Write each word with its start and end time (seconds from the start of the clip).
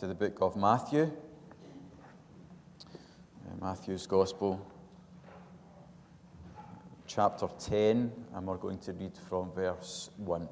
to 0.00 0.06
the 0.06 0.14
book 0.14 0.38
of 0.40 0.56
Matthew, 0.56 1.12
uh, 2.82 3.56
Matthew's 3.60 4.06
Gospel, 4.06 4.66
chapter 7.06 7.46
10, 7.58 8.10
and 8.32 8.46
we're 8.46 8.56
going 8.56 8.78
to 8.78 8.94
read 8.94 9.12
from 9.28 9.52
verse 9.52 10.08
1. 10.16 10.48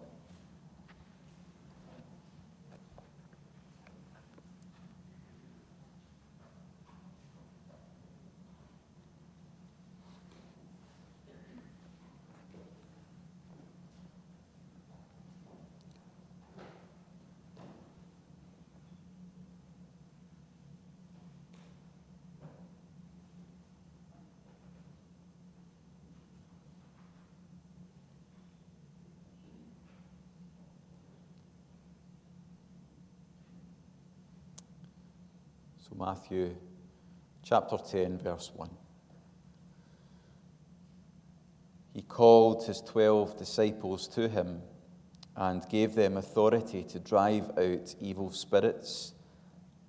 So, 35.87 35.87
Matthew 35.98 36.54
chapter 37.42 37.76
10, 37.76 38.18
verse 38.18 38.52
1. 38.54 38.70
He 41.92 42.02
called 42.02 42.64
his 42.64 42.80
twelve 42.80 43.36
disciples 43.36 44.06
to 44.14 44.28
him 44.28 44.62
and 45.34 45.68
gave 45.68 45.96
them 45.96 46.16
authority 46.16 46.84
to 46.84 47.00
drive 47.00 47.50
out 47.58 47.96
evil 48.00 48.30
spirits 48.30 49.14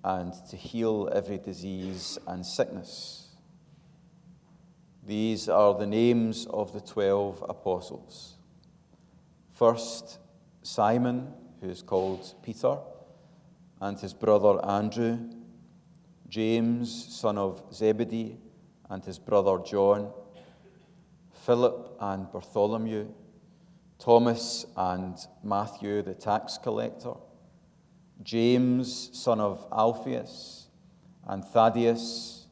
and 0.02 0.32
to 0.50 0.56
heal 0.56 1.08
every 1.14 1.38
disease 1.38 2.18
and 2.26 2.44
sickness. 2.44 3.28
These 5.06 5.48
are 5.48 5.78
the 5.78 5.86
names 5.86 6.44
of 6.50 6.72
the 6.72 6.80
twelve 6.80 7.44
apostles. 7.48 8.34
First, 9.52 10.18
Simon, 10.62 11.32
who 11.60 11.68
is 11.68 11.82
called 11.82 12.34
Peter, 12.42 12.78
and 13.80 13.96
his 14.00 14.12
brother 14.12 14.58
Andrew 14.66 15.18
James, 16.30 16.90
son 17.14 17.36
of 17.36 17.62
Zebedee, 17.74 18.38
and 18.88 19.04
his 19.04 19.18
brother 19.18 19.58
John, 19.66 20.12
Philip 21.44 21.96
and 22.00 22.30
Bartholomew, 22.30 23.08
Thomas 23.98 24.64
and 24.76 25.18
Matthew 25.42 26.02
the 26.02 26.14
tax 26.14 26.56
collector, 26.56 27.14
James, 28.22 29.10
son 29.12 29.40
of 29.40 29.66
Alphaeus, 29.72 30.68
and 31.26 31.44
Thaddeus, 31.44 32.46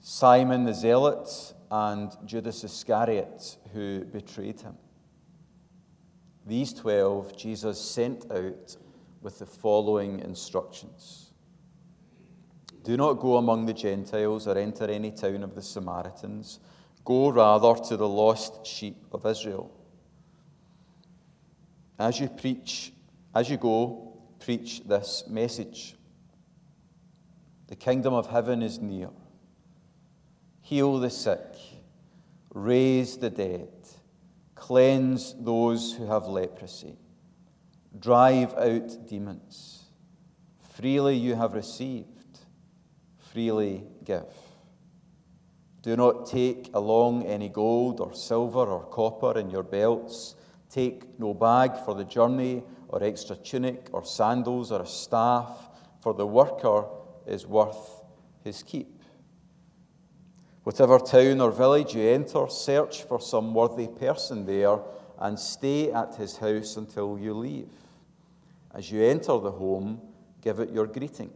Simon 0.00 0.64
the 0.64 0.74
Zealot, 0.74 1.54
and 1.70 2.12
Judas 2.24 2.62
Iscariot, 2.62 3.56
who 3.72 4.04
betrayed 4.04 4.60
him. 4.60 4.76
These 6.46 6.74
twelve 6.74 7.36
Jesus 7.36 7.80
sent 7.80 8.30
out 8.30 8.76
with 9.20 9.38
the 9.38 9.46
following 9.46 10.20
instructions. 10.20 11.27
Do 12.88 12.96
not 12.96 13.20
go 13.20 13.36
among 13.36 13.66
the 13.66 13.74
Gentiles 13.74 14.48
or 14.48 14.56
enter 14.56 14.86
any 14.86 15.10
town 15.10 15.42
of 15.42 15.54
the 15.54 15.60
Samaritans. 15.60 16.58
Go 17.04 17.28
rather 17.28 17.74
to 17.84 17.98
the 17.98 18.08
lost 18.08 18.66
sheep 18.66 18.96
of 19.12 19.26
Israel. 19.26 19.70
As 21.98 22.18
you 22.18 22.30
preach, 22.30 22.94
as 23.34 23.50
you 23.50 23.58
go, 23.58 24.18
preach 24.40 24.84
this 24.84 25.24
message. 25.28 25.96
The 27.66 27.76
kingdom 27.76 28.14
of 28.14 28.30
heaven 28.30 28.62
is 28.62 28.78
near. 28.78 29.10
Heal 30.62 30.98
the 30.98 31.10
sick, 31.10 31.56
raise 32.54 33.18
the 33.18 33.28
dead, 33.28 33.68
cleanse 34.54 35.34
those 35.38 35.92
who 35.92 36.06
have 36.06 36.24
leprosy, 36.24 36.96
drive 37.98 38.54
out 38.54 39.06
demons. 39.06 39.84
Freely 40.74 41.16
you 41.16 41.34
have 41.34 41.52
received 41.52 42.17
freely 43.32 43.84
give. 44.04 44.26
Do 45.82 45.96
not 45.96 46.26
take 46.26 46.70
along 46.74 47.24
any 47.24 47.48
gold 47.48 48.00
or 48.00 48.12
silver 48.14 48.66
or 48.66 48.84
copper 48.84 49.38
in 49.38 49.50
your 49.50 49.62
belts. 49.62 50.34
Take 50.70 51.18
no 51.18 51.32
bag 51.32 51.76
for 51.84 51.94
the 51.94 52.04
journey, 52.04 52.62
or 52.88 53.02
extra 53.02 53.36
tunic, 53.36 53.88
or 53.92 54.04
sandals, 54.04 54.72
or 54.72 54.82
a 54.82 54.86
staff, 54.86 55.70
for 56.00 56.14
the 56.14 56.26
worker 56.26 56.84
is 57.26 57.46
worth 57.46 58.02
his 58.44 58.62
keep. 58.62 59.02
Whatever 60.64 60.98
town 60.98 61.40
or 61.40 61.50
village 61.50 61.94
you 61.94 62.02
enter, 62.02 62.46
search 62.48 63.04
for 63.04 63.20
some 63.20 63.54
worthy 63.54 63.86
person 63.86 64.44
there 64.44 64.78
and 65.18 65.38
stay 65.38 65.90
at 65.90 66.14
his 66.16 66.36
house 66.36 66.76
until 66.76 67.18
you 67.18 67.32
leave. 67.32 67.70
As 68.74 68.90
you 68.90 69.02
enter 69.02 69.38
the 69.38 69.50
home, 69.50 70.00
give 70.42 70.60
it 70.60 70.70
your 70.70 70.86
greeting. 70.86 71.30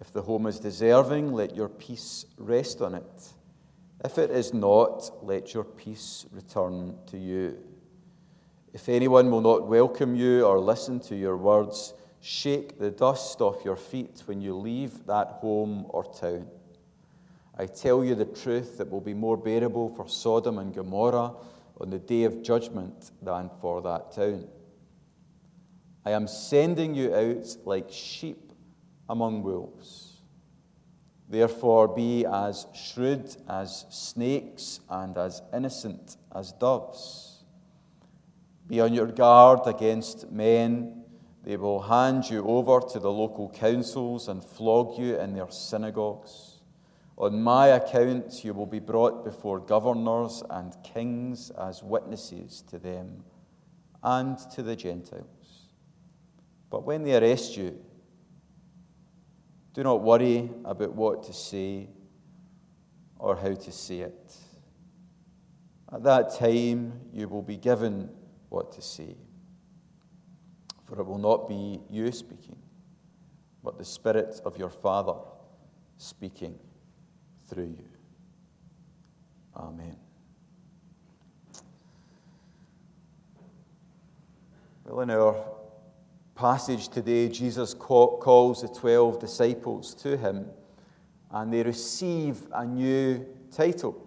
If 0.00 0.12
the 0.12 0.22
home 0.22 0.46
is 0.46 0.60
deserving, 0.60 1.32
let 1.32 1.56
your 1.56 1.68
peace 1.68 2.26
rest 2.36 2.82
on 2.82 2.94
it. 2.94 3.32
If 4.04 4.18
it 4.18 4.30
is 4.30 4.52
not, 4.52 5.24
let 5.24 5.54
your 5.54 5.64
peace 5.64 6.26
return 6.32 6.96
to 7.06 7.18
you. 7.18 7.58
If 8.74 8.90
anyone 8.90 9.30
will 9.30 9.40
not 9.40 9.66
welcome 9.66 10.14
you 10.14 10.44
or 10.44 10.58
listen 10.60 11.00
to 11.00 11.16
your 11.16 11.38
words, 11.38 11.94
shake 12.20 12.78
the 12.78 12.90
dust 12.90 13.40
off 13.40 13.64
your 13.64 13.76
feet 13.76 14.22
when 14.26 14.42
you 14.42 14.54
leave 14.54 15.06
that 15.06 15.28
home 15.40 15.86
or 15.88 16.04
town. 16.04 16.46
I 17.58 17.64
tell 17.64 18.04
you 18.04 18.14
the 18.14 18.26
truth, 18.26 18.80
it 18.80 18.90
will 18.90 19.00
be 19.00 19.14
more 19.14 19.38
bearable 19.38 19.88
for 19.88 20.06
Sodom 20.06 20.58
and 20.58 20.74
Gomorrah 20.74 21.32
on 21.80 21.88
the 21.88 21.98
day 21.98 22.24
of 22.24 22.42
judgment 22.42 23.12
than 23.22 23.50
for 23.62 23.80
that 23.80 24.12
town. 24.12 24.46
I 26.04 26.10
am 26.10 26.28
sending 26.28 26.94
you 26.94 27.14
out 27.14 27.46
like 27.64 27.90
sheep 27.90 28.45
among 29.08 29.42
wolves. 29.42 30.16
Therefore, 31.28 31.88
be 31.88 32.24
as 32.24 32.66
shrewd 32.74 33.36
as 33.48 33.84
snakes 33.90 34.80
and 34.88 35.16
as 35.18 35.42
innocent 35.52 36.16
as 36.34 36.52
doves. 36.52 37.44
Be 38.68 38.80
on 38.80 38.94
your 38.94 39.06
guard 39.06 39.60
against 39.66 40.30
men. 40.30 41.04
They 41.44 41.56
will 41.56 41.80
hand 41.80 42.28
you 42.28 42.44
over 42.46 42.80
to 42.80 42.98
the 42.98 43.10
local 43.10 43.50
councils 43.50 44.28
and 44.28 44.44
flog 44.44 44.98
you 44.98 45.18
in 45.18 45.34
their 45.34 45.50
synagogues. 45.50 46.60
On 47.18 47.42
my 47.42 47.68
account, 47.68 48.44
you 48.44 48.52
will 48.52 48.66
be 48.66 48.78
brought 48.78 49.24
before 49.24 49.58
governors 49.58 50.42
and 50.50 50.76
kings 50.84 51.50
as 51.50 51.82
witnesses 51.82 52.62
to 52.68 52.78
them 52.78 53.24
and 54.02 54.38
to 54.52 54.62
the 54.62 54.76
Gentiles. 54.76 55.70
But 56.70 56.84
when 56.84 57.04
they 57.04 57.16
arrest 57.16 57.56
you, 57.56 57.78
do 59.76 59.82
not 59.82 60.00
worry 60.00 60.48
about 60.64 60.94
what 60.94 61.22
to 61.22 61.34
say 61.34 61.86
or 63.18 63.36
how 63.36 63.52
to 63.52 63.70
say 63.70 63.98
it. 63.98 64.34
At 65.92 66.02
that 66.04 66.34
time, 66.34 66.98
you 67.12 67.28
will 67.28 67.42
be 67.42 67.58
given 67.58 68.08
what 68.48 68.72
to 68.72 68.80
say. 68.80 69.14
For 70.86 70.98
it 70.98 71.04
will 71.04 71.18
not 71.18 71.46
be 71.46 71.78
you 71.90 72.10
speaking, 72.10 72.56
but 73.62 73.76
the 73.76 73.84
Spirit 73.84 74.40
of 74.46 74.56
your 74.56 74.70
Father 74.70 75.18
speaking 75.98 76.58
through 77.46 77.74
you. 77.76 77.88
Amen. 79.54 79.96
Well, 84.86 85.00
in 85.02 85.10
our 85.10 85.36
passage 86.36 86.88
today, 86.88 87.30
Jesus 87.30 87.72
calls 87.72 88.60
the 88.60 88.68
12 88.68 89.18
disciples 89.18 89.94
to 89.94 90.18
him 90.18 90.46
and 91.30 91.52
they 91.52 91.62
receive 91.62 92.46
a 92.52 92.64
new 92.64 93.26
title. 93.50 94.02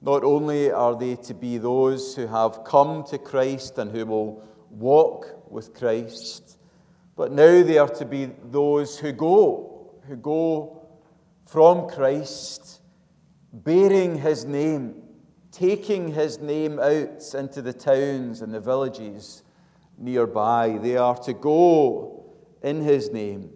Not 0.00 0.24
only 0.24 0.72
are 0.72 0.96
they 0.96 1.16
to 1.16 1.34
be 1.34 1.58
those 1.58 2.16
who 2.16 2.26
have 2.26 2.64
come 2.64 3.04
to 3.04 3.18
Christ 3.18 3.78
and 3.78 3.92
who 3.92 4.06
will 4.06 4.42
walk 4.70 5.50
with 5.50 5.74
Christ, 5.74 6.56
but 7.16 7.30
now 7.30 7.62
they 7.62 7.76
are 7.76 7.88
to 7.90 8.06
be 8.06 8.30
those 8.44 8.98
who 8.98 9.12
go, 9.12 9.94
who 10.08 10.16
go 10.16 10.82
from 11.46 11.86
Christ, 11.86 12.80
bearing 13.52 14.16
his 14.16 14.46
name, 14.46 14.94
taking 15.52 16.14
his 16.14 16.38
name 16.40 16.80
out 16.80 17.34
into 17.34 17.60
the 17.60 17.74
towns 17.74 18.40
and 18.40 18.54
the 18.54 18.60
villages 18.60 19.42
nearby. 20.02 20.78
They 20.82 20.96
are 20.96 21.16
to 21.18 21.32
go 21.32 22.34
in 22.62 22.82
his 22.82 23.10
name 23.10 23.50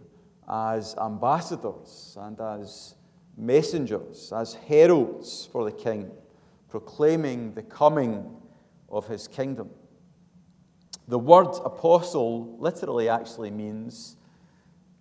as 0.48 0.94
ambassadors 0.96 2.16
and 2.18 2.40
as 2.40 2.94
messengers, 3.36 4.32
as 4.32 4.54
heralds 4.54 5.48
for 5.52 5.64
the 5.64 5.72
king, 5.72 6.10
proclaiming 6.68 7.52
the 7.54 7.62
coming 7.62 8.34
of 8.88 9.06
his 9.08 9.28
kingdom. 9.28 9.70
The 11.08 11.18
word 11.18 11.54
apostle 11.64 12.56
literally 12.58 13.08
actually 13.08 13.50
means 13.50 14.16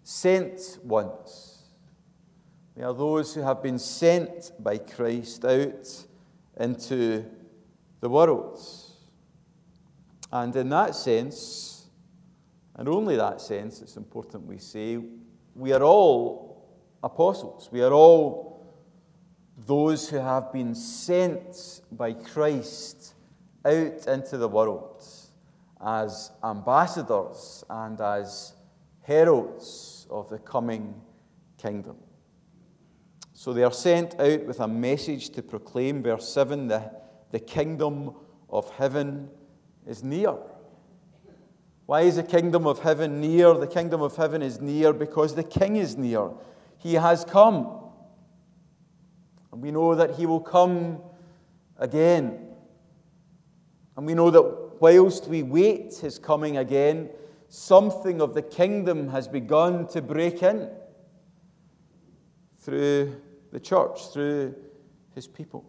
sent 0.03 0.77
ones. 0.83 1.63
They 2.75 2.83
are 2.83 2.93
those 2.93 3.33
who 3.33 3.41
have 3.41 3.63
been 3.63 3.79
sent 3.79 4.51
by 4.59 4.79
Christ 4.79 5.45
out 5.45 6.05
into 6.57 7.25
the 8.01 8.09
world. 8.09 8.59
And 10.35 10.53
in 10.57 10.67
that 10.67 10.95
sense, 10.95 11.85
and 12.75 12.89
only 12.89 13.15
that 13.15 13.39
sense, 13.39 13.81
it's 13.81 13.95
important 13.95 14.45
we 14.45 14.57
say, 14.57 14.99
we 15.55 15.71
are 15.71 15.81
all 15.81 16.67
apostles. 17.01 17.69
We 17.71 17.81
are 17.81 17.93
all 17.93 18.75
those 19.65 20.09
who 20.09 20.17
have 20.17 20.51
been 20.51 20.75
sent 20.75 21.79
by 21.89 22.11
Christ 22.11 23.13
out 23.63 24.07
into 24.07 24.37
the 24.37 24.49
world 24.49 25.01
as 25.81 26.31
ambassadors 26.43 27.63
and 27.69 28.01
as 28.01 28.55
heralds 29.03 30.05
of 30.09 30.29
the 30.29 30.39
coming 30.39 30.95
kingdom. 31.57 31.95
So 33.31 33.53
they 33.53 33.63
are 33.63 33.71
sent 33.71 34.19
out 34.19 34.43
with 34.43 34.59
a 34.59 34.67
message 34.67 35.29
to 35.29 35.41
proclaim, 35.41 36.03
verse 36.03 36.27
7, 36.27 36.67
the, 36.67 36.91
the 37.31 37.39
kingdom 37.39 38.15
of 38.49 38.69
heaven 38.71 39.29
is 39.85 40.03
near. 40.03 40.35
Why 41.85 42.01
is 42.01 42.15
the 42.15 42.23
kingdom 42.23 42.65
of 42.65 42.79
heaven 42.79 43.21
near? 43.21 43.53
The 43.53 43.67
kingdom 43.67 44.01
of 44.01 44.15
heaven 44.15 44.41
is 44.41 44.59
near 44.59 44.91
because 44.91 45.35
the 45.35 45.43
king 45.43 45.75
is 45.75 45.97
near. 45.97 46.31
He 46.77 46.95
has 46.95 47.23
come. 47.23 47.81
And 49.51 49.61
we 49.61 49.71
know 49.71 49.95
that 49.95 50.15
he 50.15 50.25
will 50.25 50.39
come 50.39 51.01
again. 51.77 52.39
And 53.95 54.05
we 54.05 54.13
know 54.15 54.31
that 54.31 54.81
whilst 54.81 55.27
we 55.27 55.43
wait 55.43 55.95
his 55.95 56.17
coming 56.17 56.57
again, 56.57 57.09
something 57.49 58.19
of 58.19 58.33
the 58.33 58.41
kingdom 58.41 59.09
has 59.09 59.27
begun 59.27 59.87
to 59.87 60.01
break 60.01 60.41
in 60.41 60.69
through 62.59 63.21
the 63.51 63.59
church, 63.59 64.11
through 64.11 64.55
his 65.13 65.27
people. 65.27 65.63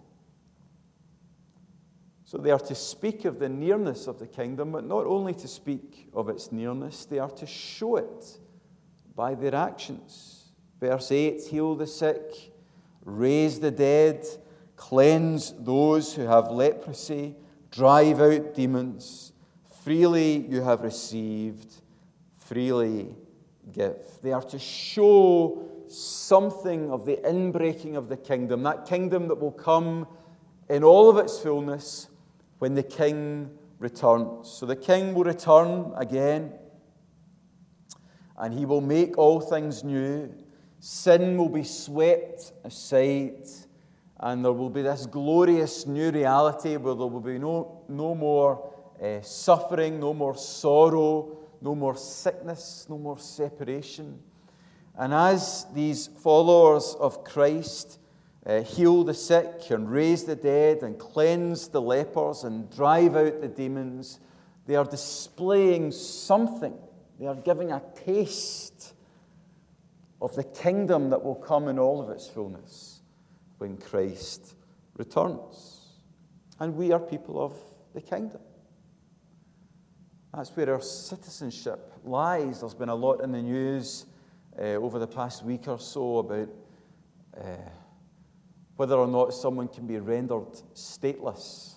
So 2.26 2.38
they 2.38 2.50
are 2.50 2.58
to 2.58 2.74
speak 2.74 3.24
of 3.24 3.38
the 3.38 3.48
nearness 3.48 4.08
of 4.08 4.18
the 4.18 4.26
kingdom, 4.26 4.72
but 4.72 4.84
not 4.84 5.06
only 5.06 5.32
to 5.34 5.46
speak 5.46 6.08
of 6.12 6.28
its 6.28 6.50
nearness, 6.50 7.04
they 7.04 7.20
are 7.20 7.30
to 7.30 7.46
show 7.46 7.96
it 7.96 8.38
by 9.14 9.36
their 9.36 9.54
actions. 9.54 10.46
Verse 10.80 11.12
8 11.12 11.40
heal 11.44 11.76
the 11.76 11.86
sick, 11.86 12.52
raise 13.04 13.60
the 13.60 13.70
dead, 13.70 14.26
cleanse 14.74 15.54
those 15.60 16.14
who 16.14 16.22
have 16.22 16.50
leprosy, 16.50 17.36
drive 17.70 18.20
out 18.20 18.54
demons. 18.54 19.32
Freely 19.84 20.48
you 20.48 20.62
have 20.62 20.80
received, 20.80 21.76
freely 22.38 23.14
give. 23.72 24.04
They 24.24 24.32
are 24.32 24.42
to 24.42 24.58
show 24.58 25.62
something 25.86 26.90
of 26.90 27.06
the 27.06 27.18
inbreaking 27.18 27.94
of 27.94 28.08
the 28.08 28.16
kingdom, 28.16 28.64
that 28.64 28.84
kingdom 28.84 29.28
that 29.28 29.38
will 29.38 29.52
come 29.52 30.08
in 30.68 30.82
all 30.82 31.08
of 31.08 31.18
its 31.18 31.38
fullness 31.38 32.08
when 32.58 32.74
the 32.74 32.82
king 32.82 33.50
returns. 33.78 34.48
So 34.48 34.66
the 34.66 34.76
king 34.76 35.14
will 35.14 35.24
return 35.24 35.92
again, 35.96 36.52
and 38.38 38.54
he 38.54 38.64
will 38.64 38.80
make 38.80 39.18
all 39.18 39.40
things 39.40 39.84
new. 39.84 40.32
Sin 40.80 41.36
will 41.36 41.48
be 41.48 41.64
swept 41.64 42.52
aside, 42.64 43.46
and 44.20 44.44
there 44.44 44.52
will 44.52 44.70
be 44.70 44.82
this 44.82 45.06
glorious 45.06 45.86
new 45.86 46.10
reality 46.10 46.76
where 46.76 46.94
there 46.94 47.06
will 47.06 47.20
be 47.20 47.38
no, 47.38 47.82
no 47.88 48.14
more 48.14 48.72
uh, 49.02 49.20
suffering, 49.22 50.00
no 50.00 50.14
more 50.14 50.36
sorrow, 50.36 51.36
no 51.60 51.74
more 51.74 51.96
sickness, 51.96 52.86
no 52.88 52.98
more 52.98 53.18
separation. 53.18 54.18
And 54.98 55.12
as 55.12 55.66
these 55.74 56.06
followers 56.06 56.96
of 56.98 57.24
Christ, 57.24 57.98
uh, 58.46 58.62
heal 58.62 59.02
the 59.02 59.14
sick 59.14 59.70
and 59.70 59.90
raise 59.90 60.24
the 60.24 60.36
dead 60.36 60.82
and 60.82 60.98
cleanse 60.98 61.68
the 61.68 61.82
lepers 61.82 62.44
and 62.44 62.70
drive 62.70 63.16
out 63.16 63.40
the 63.40 63.48
demons. 63.48 64.20
They 64.66 64.76
are 64.76 64.84
displaying 64.84 65.90
something. 65.90 66.74
They 67.18 67.26
are 67.26 67.34
giving 67.34 67.72
a 67.72 67.82
taste 68.04 68.94
of 70.22 70.34
the 70.36 70.44
kingdom 70.44 71.10
that 71.10 71.24
will 71.24 71.34
come 71.34 71.66
in 71.66 71.78
all 71.78 72.00
of 72.00 72.08
its 72.10 72.28
fullness 72.28 73.00
when 73.58 73.76
Christ 73.78 74.54
returns. 74.96 75.88
And 76.60 76.76
we 76.76 76.92
are 76.92 77.00
people 77.00 77.42
of 77.42 77.52
the 77.94 78.00
kingdom. 78.00 78.40
That's 80.32 80.50
where 80.50 80.72
our 80.72 80.80
citizenship 80.80 81.92
lies. 82.04 82.60
There's 82.60 82.74
been 82.74 82.90
a 82.90 82.94
lot 82.94 83.22
in 83.22 83.32
the 83.32 83.42
news 83.42 84.06
uh, 84.56 84.74
over 84.74 85.00
the 85.00 85.06
past 85.06 85.44
week 85.44 85.66
or 85.66 85.80
so 85.80 86.18
about. 86.18 86.48
Uh, 87.36 87.56
whether 88.76 88.96
or 88.96 89.06
not 89.06 89.32
someone 89.32 89.68
can 89.68 89.86
be 89.86 89.98
rendered 89.98 90.52
stateless. 90.74 91.74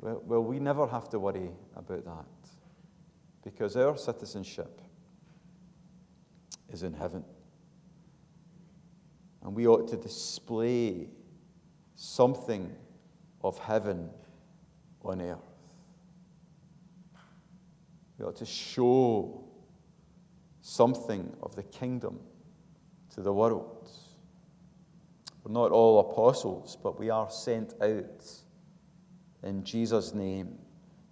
Well, 0.00 0.22
well, 0.24 0.42
we 0.42 0.60
never 0.60 0.86
have 0.86 1.08
to 1.10 1.18
worry 1.18 1.50
about 1.74 2.04
that 2.04 2.50
because 3.42 3.76
our 3.76 3.96
citizenship 3.96 4.80
is 6.70 6.82
in 6.82 6.92
heaven. 6.92 7.24
And 9.42 9.54
we 9.54 9.66
ought 9.66 9.88
to 9.88 9.96
display 9.96 11.08
something 11.96 12.72
of 13.42 13.58
heaven 13.58 14.10
on 15.02 15.20
earth. 15.20 15.38
We 18.18 18.26
ought 18.26 18.36
to 18.36 18.46
show 18.46 19.44
something 20.60 21.34
of 21.42 21.56
the 21.56 21.62
kingdom 21.62 22.20
to 23.14 23.22
the 23.22 23.32
world. 23.32 23.88
We're 25.48 25.54
not 25.54 25.72
all 25.72 26.00
apostles, 26.00 26.76
but 26.82 27.00
we 27.00 27.08
are 27.08 27.30
sent 27.30 27.72
out 27.80 28.22
in 29.42 29.64
Jesus' 29.64 30.12
name 30.12 30.58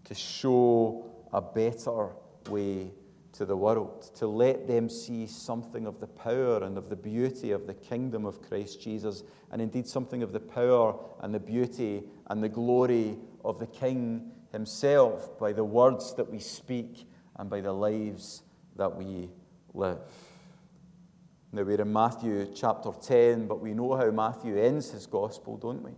to 0.04 0.14
show 0.14 1.10
a 1.32 1.40
better 1.40 2.10
way 2.50 2.90
to 3.32 3.46
the 3.46 3.56
world, 3.56 4.14
to 4.16 4.26
let 4.26 4.68
them 4.68 4.90
see 4.90 5.26
something 5.26 5.86
of 5.86 6.00
the 6.00 6.06
power 6.06 6.62
and 6.64 6.76
of 6.76 6.90
the 6.90 6.96
beauty 6.96 7.50
of 7.52 7.66
the 7.66 7.72
kingdom 7.72 8.26
of 8.26 8.42
Christ 8.42 8.78
Jesus, 8.82 9.22
and 9.52 9.62
indeed 9.62 9.86
something 9.86 10.22
of 10.22 10.34
the 10.34 10.40
power 10.40 10.94
and 11.20 11.34
the 11.34 11.40
beauty 11.40 12.02
and 12.26 12.42
the 12.42 12.50
glory 12.50 13.16
of 13.42 13.58
the 13.58 13.66
King 13.66 14.32
himself 14.52 15.38
by 15.38 15.54
the 15.54 15.64
words 15.64 16.14
that 16.14 16.30
we 16.30 16.40
speak 16.40 17.08
and 17.36 17.48
by 17.48 17.62
the 17.62 17.72
lives 17.72 18.42
that 18.76 18.94
we 18.94 19.30
live. 19.72 20.00
Now, 21.56 21.62
we're 21.62 21.80
in 21.80 21.90
Matthew 21.90 22.52
chapter 22.54 22.90
10, 22.92 23.46
but 23.46 23.62
we 23.62 23.72
know 23.72 23.96
how 23.96 24.10
Matthew 24.10 24.58
ends 24.58 24.90
his 24.90 25.06
gospel, 25.06 25.56
don't 25.56 25.82
we? 25.82 25.92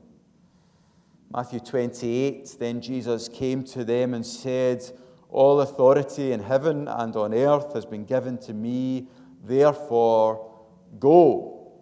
Matthew 1.35 1.59
28 1.59 2.59
Then 2.61 2.81
Jesus 2.81 3.29
came 3.29 3.65
to 3.65 3.83
them 3.83 4.15
and 4.15 4.25
said, 4.25 4.89
All 5.29 5.61
authority 5.61 6.31
in 6.31 6.39
heaven 6.39 6.87
and 6.87 7.17
on 7.17 7.35
earth 7.35 7.75
has 7.75 7.85
been 7.85 8.05
given 8.05 8.39
to 8.39 8.55
me, 8.55 9.09
therefore 9.43 10.49
go 11.01 11.73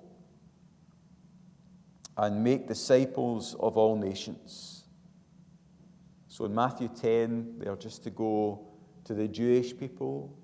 and 2.16 2.42
make 2.42 2.66
disciples 2.66 3.56
of 3.60 3.76
all 3.76 3.94
nations. 3.94 4.84
So 6.28 6.46
in 6.46 6.54
Matthew 6.54 6.88
10, 6.88 7.58
they 7.58 7.66
are 7.66 7.76
just 7.76 8.02
to 8.04 8.10
go 8.10 8.68
to 9.04 9.12
the 9.12 9.28
Jewish 9.28 9.76
people, 9.76 10.34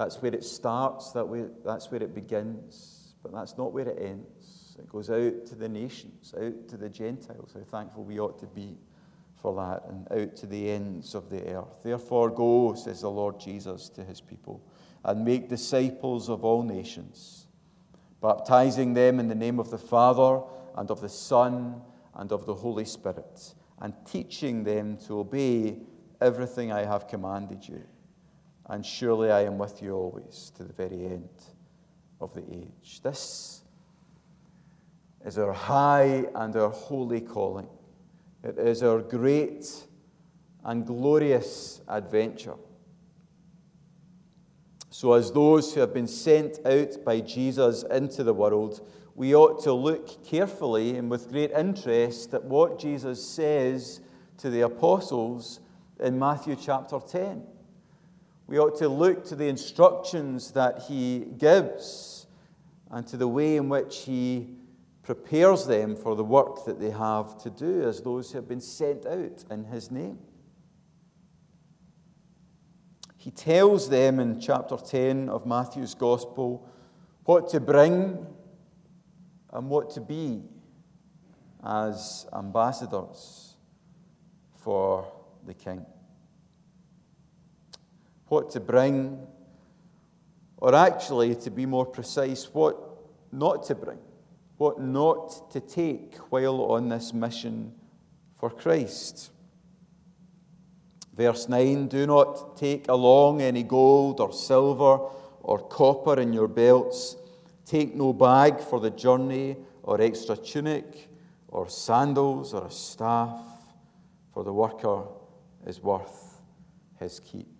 that's 0.00 0.22
where 0.22 0.34
it 0.34 0.44
starts, 0.44 1.12
that 1.12 1.28
way, 1.28 1.44
that's 1.62 1.90
where 1.90 2.02
it 2.02 2.14
begins, 2.14 3.12
but 3.22 3.34
that's 3.34 3.58
not 3.58 3.74
where 3.74 3.86
it 3.86 3.98
ends. 4.00 4.74
It 4.78 4.88
goes 4.88 5.10
out 5.10 5.44
to 5.44 5.54
the 5.54 5.68
nations, 5.68 6.32
out 6.40 6.68
to 6.68 6.78
the 6.78 6.88
Gentiles. 6.88 7.50
How 7.52 7.60
thankful 7.60 8.04
we 8.04 8.18
ought 8.18 8.38
to 8.38 8.46
be 8.46 8.78
for 9.36 9.54
that, 9.56 9.90
and 9.90 10.10
out 10.10 10.36
to 10.36 10.46
the 10.46 10.70
ends 10.70 11.14
of 11.14 11.28
the 11.28 11.46
earth. 11.54 11.82
Therefore, 11.82 12.30
go, 12.30 12.72
says 12.72 13.02
the 13.02 13.10
Lord 13.10 13.38
Jesus 13.38 13.90
to 13.90 14.02
his 14.02 14.22
people, 14.22 14.62
and 15.04 15.22
make 15.22 15.50
disciples 15.50 16.30
of 16.30 16.46
all 16.46 16.62
nations, 16.62 17.46
baptizing 18.22 18.94
them 18.94 19.20
in 19.20 19.28
the 19.28 19.34
name 19.34 19.60
of 19.60 19.70
the 19.70 19.76
Father, 19.76 20.40
and 20.76 20.90
of 20.90 21.02
the 21.02 21.10
Son, 21.10 21.82
and 22.14 22.32
of 22.32 22.46
the 22.46 22.54
Holy 22.54 22.86
Spirit, 22.86 23.52
and 23.80 23.92
teaching 24.06 24.64
them 24.64 24.96
to 24.96 25.18
obey 25.18 25.76
everything 26.22 26.72
I 26.72 26.86
have 26.86 27.06
commanded 27.06 27.68
you 27.68 27.82
and 28.70 28.86
surely 28.86 29.32
I 29.32 29.42
am 29.42 29.58
with 29.58 29.82
you 29.82 29.94
always 29.96 30.52
to 30.56 30.62
the 30.62 30.72
very 30.72 31.04
end 31.04 31.28
of 32.20 32.32
the 32.34 32.42
age. 32.52 33.00
This 33.02 33.62
is 35.26 35.38
our 35.38 35.52
high 35.52 36.26
and 36.36 36.54
our 36.54 36.70
holy 36.70 37.20
calling. 37.20 37.66
It 38.44 38.58
is 38.58 38.84
our 38.84 39.00
great 39.00 39.66
and 40.64 40.86
glorious 40.86 41.80
adventure. 41.88 42.54
So, 44.90 45.14
as 45.14 45.32
those 45.32 45.74
who 45.74 45.80
have 45.80 45.92
been 45.92 46.06
sent 46.06 46.64
out 46.64 47.04
by 47.04 47.20
Jesus 47.20 47.82
into 47.90 48.22
the 48.22 48.34
world, 48.34 48.86
we 49.16 49.34
ought 49.34 49.64
to 49.64 49.72
look 49.72 50.24
carefully 50.24 50.96
and 50.96 51.10
with 51.10 51.28
great 51.28 51.50
interest 51.50 52.34
at 52.34 52.44
what 52.44 52.78
Jesus 52.78 53.24
says 53.24 54.00
to 54.38 54.48
the 54.48 54.60
apostles 54.60 55.58
in 55.98 56.18
Matthew 56.18 56.54
chapter 56.54 57.00
10 57.00 57.42
We 58.50 58.58
ought 58.58 58.76
to 58.78 58.88
look 58.88 59.24
to 59.26 59.36
the 59.36 59.46
instructions 59.46 60.50
that 60.50 60.82
he 60.88 61.20
gives 61.38 62.26
and 62.90 63.06
to 63.06 63.16
the 63.16 63.28
way 63.28 63.54
in 63.56 63.68
which 63.68 63.98
he 63.98 64.56
prepares 65.04 65.66
them 65.66 65.94
for 65.94 66.16
the 66.16 66.24
work 66.24 66.64
that 66.64 66.80
they 66.80 66.90
have 66.90 67.40
to 67.44 67.50
do 67.50 67.84
as 67.84 68.00
those 68.00 68.32
who 68.32 68.38
have 68.38 68.48
been 68.48 68.60
sent 68.60 69.06
out 69.06 69.44
in 69.52 69.66
his 69.66 69.92
name. 69.92 70.18
He 73.18 73.30
tells 73.30 73.88
them 73.88 74.18
in 74.18 74.40
chapter 74.40 74.76
10 74.76 75.28
of 75.28 75.46
Matthew's 75.46 75.94
Gospel 75.94 76.68
what 77.26 77.50
to 77.50 77.60
bring 77.60 78.26
and 79.52 79.70
what 79.70 79.90
to 79.90 80.00
be 80.00 80.42
as 81.64 82.26
ambassadors 82.32 83.54
for 84.56 85.06
the 85.46 85.54
King. 85.54 85.86
What 88.30 88.50
to 88.50 88.60
bring, 88.60 89.26
or 90.58 90.72
actually, 90.72 91.34
to 91.34 91.50
be 91.50 91.66
more 91.66 91.84
precise, 91.84 92.44
what 92.54 92.78
not 93.32 93.64
to 93.64 93.74
bring, 93.74 93.98
what 94.56 94.80
not 94.80 95.50
to 95.50 95.58
take 95.58 96.14
while 96.30 96.60
on 96.60 96.90
this 96.90 97.12
mission 97.12 97.74
for 98.38 98.48
Christ. 98.48 99.32
Verse 101.16 101.48
9 101.48 101.88
Do 101.88 102.06
not 102.06 102.56
take 102.56 102.86
along 102.88 103.42
any 103.42 103.64
gold 103.64 104.20
or 104.20 104.32
silver 104.32 105.00
or 105.42 105.58
copper 105.58 106.20
in 106.20 106.32
your 106.32 106.46
belts. 106.46 107.16
Take 107.66 107.96
no 107.96 108.12
bag 108.12 108.60
for 108.60 108.78
the 108.78 108.90
journey, 108.90 109.56
or 109.82 110.00
extra 110.00 110.36
tunic, 110.36 111.08
or 111.48 111.68
sandals, 111.68 112.54
or 112.54 112.66
a 112.66 112.70
staff, 112.70 113.40
for 114.32 114.44
the 114.44 114.52
worker 114.52 115.02
is 115.66 115.82
worth 115.82 116.42
his 117.00 117.18
keep. 117.18 117.59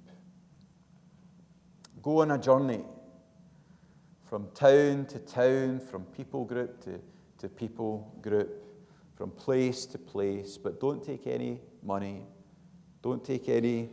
Go 2.02 2.23
on 2.23 2.30
a 2.30 2.38
journey 2.38 2.83
from 4.25 4.49
town 4.54 5.07
to 5.07 5.19
town, 5.19 5.80
from 5.80 6.04
people 6.04 6.45
group 6.45 6.83
to, 6.85 7.00
to 7.38 7.49
people 7.49 8.16
group, 8.23 8.64
from 9.16 9.30
place 9.30 9.87
to 9.87 9.99
place, 9.99 10.57
but 10.57 10.80
don't 10.80 11.04
take 11.04 11.26
any 11.26 11.61
money, 11.83 12.23
don't 13.02 13.25
take 13.25 13.49
any 13.49 13.90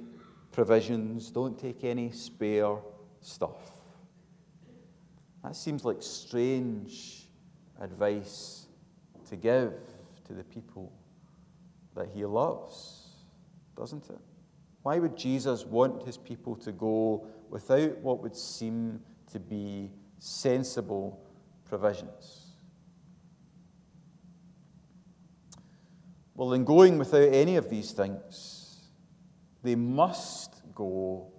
provisions, 0.52 1.32
don't 1.32 1.60
take 1.60 1.84
any 1.84 2.12
spare 2.12 2.78
stuff. 3.20 3.72
That 5.44 5.56
seems 5.56 5.84
like 5.84 5.98
strange 6.02 7.28
advice 7.82 8.68
to 9.30 9.36
give 9.36 9.74
to 10.26 10.34
the 10.34 10.44
people 10.44 10.92
that 11.96 12.10
he 12.14 12.26
loves, 12.26 13.08
doesn't 13.76 14.10
it? 14.10 14.20
Why 14.88 15.00
would 15.00 15.18
Jesus 15.18 15.66
want 15.66 16.04
his 16.04 16.16
people 16.16 16.56
to 16.56 16.72
go 16.72 17.28
without 17.50 17.98
what 17.98 18.24
would 18.24 18.38
seem 18.38 19.02
to 19.34 19.38
be 19.38 19.92
sensible 20.18 21.20
provisions? 21.66 22.54
Well, 26.36 26.54
in 26.54 26.64
going 26.64 26.98
without 26.98 27.34
any 27.34 27.58
of 27.58 27.70
these 27.70 27.92
things, 27.92 28.88
they 29.62 29.76
must 29.76 30.62
go 30.74 31.34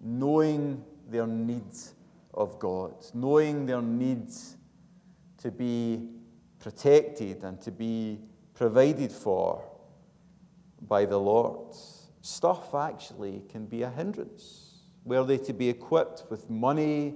knowing 0.00 0.82
their 1.10 1.26
needs 1.26 1.92
of 2.32 2.58
God, 2.58 2.94
knowing 3.12 3.66
their 3.66 3.82
needs 3.82 4.56
to 5.42 5.50
be 5.50 6.08
protected 6.58 7.44
and 7.44 7.60
to 7.60 7.70
be 7.70 8.18
provided 8.54 9.12
for 9.12 9.62
by 10.80 11.04
the 11.04 11.20
Lord. 11.20 11.76
Stuff 12.20 12.74
actually 12.74 13.42
can 13.48 13.66
be 13.66 13.82
a 13.82 13.90
hindrance. 13.90 14.80
Were 15.04 15.24
they 15.24 15.38
to 15.38 15.52
be 15.52 15.68
equipped 15.68 16.24
with 16.30 16.50
money 16.50 17.14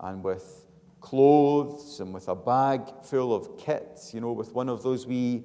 and 0.00 0.22
with 0.22 0.66
clothes 1.00 2.00
and 2.00 2.12
with 2.12 2.28
a 2.28 2.34
bag 2.34 2.82
full 3.02 3.34
of 3.34 3.58
kits, 3.58 4.12
you 4.12 4.20
know, 4.20 4.32
with 4.32 4.52
one 4.52 4.68
of 4.68 4.82
those 4.82 5.06
wee 5.06 5.44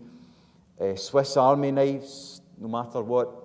uh, 0.80 0.96
Swiss 0.96 1.38
Army 1.38 1.72
knives, 1.72 2.42
no 2.58 2.68
matter 2.68 3.02
what 3.02 3.44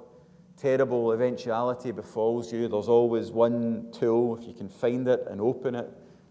terrible 0.56 1.12
eventuality 1.12 1.90
befalls 1.90 2.52
you, 2.52 2.68
there's 2.68 2.88
always 2.88 3.30
one 3.30 3.90
tool, 3.92 4.36
if 4.36 4.46
you 4.46 4.52
can 4.52 4.68
find 4.68 5.08
it 5.08 5.24
and 5.30 5.40
open 5.40 5.74
it, 5.74 5.88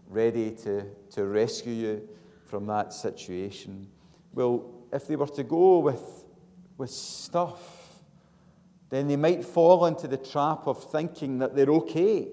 ready 0.08 0.50
to, 0.50 0.84
to 1.10 1.24
rescue 1.24 1.72
you 1.72 2.08
from 2.44 2.66
that 2.66 2.92
situation. 2.92 3.88
Well, 4.34 4.70
if 4.92 5.06
they 5.06 5.16
were 5.16 5.26
to 5.28 5.42
go 5.42 5.78
with, 5.78 6.24
with 6.76 6.90
stuff, 6.90 7.79
then 8.90 9.06
they 9.06 9.16
might 9.16 9.44
fall 9.44 9.86
into 9.86 10.06
the 10.08 10.16
trap 10.16 10.66
of 10.66 10.90
thinking 10.90 11.38
that 11.38 11.54
they're 11.54 11.70
okay 11.70 12.28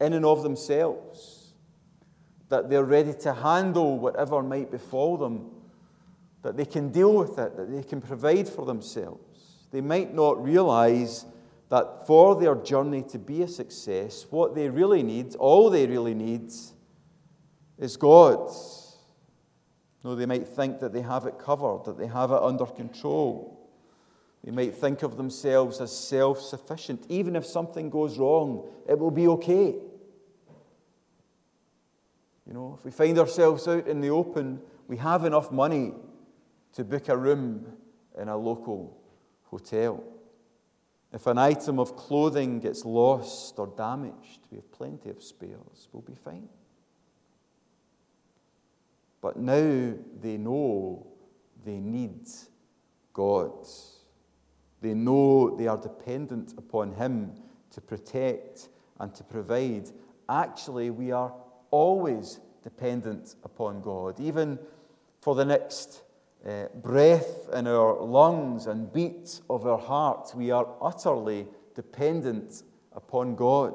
in 0.00 0.12
and 0.12 0.24
of 0.24 0.42
themselves, 0.42 1.52
that 2.48 2.70
they're 2.70 2.84
ready 2.84 3.12
to 3.12 3.32
handle 3.32 3.98
whatever 3.98 4.42
might 4.42 4.70
befall 4.70 5.16
them, 5.16 5.50
that 6.42 6.56
they 6.56 6.64
can 6.64 6.90
deal 6.90 7.12
with 7.12 7.38
it, 7.38 7.56
that 7.56 7.70
they 7.70 7.82
can 7.82 8.00
provide 8.00 8.48
for 8.48 8.64
themselves. 8.64 9.66
They 9.72 9.80
might 9.80 10.14
not 10.14 10.42
realize 10.42 11.26
that 11.68 12.06
for 12.06 12.40
their 12.40 12.54
journey 12.54 13.02
to 13.02 13.18
be 13.18 13.42
a 13.42 13.48
success, 13.48 14.26
what 14.30 14.54
they 14.54 14.70
really 14.70 15.02
need, 15.02 15.34
all 15.34 15.68
they 15.68 15.86
really 15.86 16.14
need, 16.14 16.50
is 17.76 17.96
God. 17.96 18.50
No, 20.04 20.14
they 20.14 20.26
might 20.26 20.46
think 20.46 20.78
that 20.80 20.92
they 20.92 21.02
have 21.02 21.26
it 21.26 21.38
covered, 21.38 21.84
that 21.84 21.98
they 21.98 22.06
have 22.06 22.30
it 22.30 22.40
under 22.40 22.66
control. 22.66 23.57
They 24.44 24.50
might 24.50 24.74
think 24.74 25.02
of 25.02 25.16
themselves 25.16 25.80
as 25.80 25.96
self 25.96 26.40
sufficient. 26.40 27.04
Even 27.08 27.36
if 27.36 27.44
something 27.44 27.90
goes 27.90 28.18
wrong, 28.18 28.68
it 28.88 28.98
will 28.98 29.10
be 29.10 29.28
okay. 29.28 29.76
You 32.46 32.54
know, 32.54 32.76
if 32.78 32.84
we 32.84 32.90
find 32.90 33.18
ourselves 33.18 33.68
out 33.68 33.86
in 33.86 34.00
the 34.00 34.10
open, 34.10 34.60
we 34.86 34.96
have 34.96 35.24
enough 35.24 35.52
money 35.52 35.92
to 36.72 36.84
book 36.84 37.08
a 37.08 37.16
room 37.16 37.66
in 38.18 38.28
a 38.28 38.36
local 38.36 38.96
hotel. 39.44 40.02
If 41.12 41.26
an 41.26 41.38
item 41.38 41.78
of 41.78 41.96
clothing 41.96 42.60
gets 42.60 42.84
lost 42.84 43.58
or 43.58 43.66
damaged, 43.66 44.40
we 44.50 44.56
have 44.56 44.70
plenty 44.72 45.10
of 45.10 45.22
spares. 45.22 45.88
We'll 45.92 46.02
be 46.02 46.14
fine. 46.14 46.48
But 49.20 49.36
now 49.36 49.94
they 50.20 50.36
know 50.36 51.06
they 51.64 51.80
need 51.80 52.28
God. 53.12 53.66
They 54.80 54.94
know 54.94 55.56
they 55.56 55.66
are 55.66 55.76
dependent 55.76 56.54
upon 56.56 56.92
Him 56.92 57.32
to 57.70 57.80
protect 57.80 58.68
and 59.00 59.14
to 59.14 59.24
provide. 59.24 59.90
Actually, 60.28 60.90
we 60.90 61.10
are 61.10 61.32
always 61.70 62.40
dependent 62.62 63.34
upon 63.44 63.80
God, 63.80 64.20
even 64.20 64.58
for 65.20 65.34
the 65.34 65.44
next 65.44 66.02
uh, 66.46 66.66
breath 66.74 67.48
in 67.52 67.66
our 67.66 68.00
lungs 68.00 68.66
and 68.66 68.92
beat 68.92 69.40
of 69.50 69.66
our 69.66 69.78
heart, 69.78 70.32
we 70.34 70.50
are 70.50 70.66
utterly 70.80 71.46
dependent 71.74 72.62
upon 72.92 73.34
God. 73.34 73.74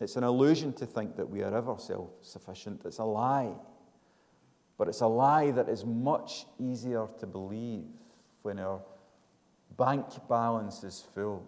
It's 0.00 0.16
an 0.16 0.24
illusion 0.24 0.72
to 0.74 0.86
think 0.86 1.16
that 1.16 1.28
we 1.28 1.42
are 1.42 1.54
ever 1.54 1.76
self 1.78 2.10
sufficient. 2.22 2.82
It's 2.84 2.98
a 2.98 3.04
lie. 3.04 3.52
But 4.78 4.88
it's 4.88 5.02
a 5.02 5.06
lie 5.06 5.50
that 5.50 5.68
is 5.68 5.84
much 5.84 6.46
easier 6.58 7.06
to 7.18 7.26
believe 7.26 7.84
when 8.42 8.58
our 8.58 8.80
bank 9.76 10.06
balance 10.28 10.84
is 10.84 11.04
full 11.14 11.46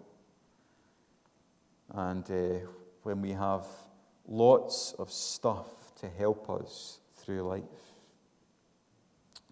and 1.93 2.29
uh, 2.31 2.65
when 3.03 3.21
we 3.21 3.31
have 3.31 3.65
lots 4.27 4.93
of 4.97 5.11
stuff 5.11 5.67
to 5.95 6.09
help 6.09 6.49
us 6.49 6.99
through 7.15 7.41
life. 7.41 7.63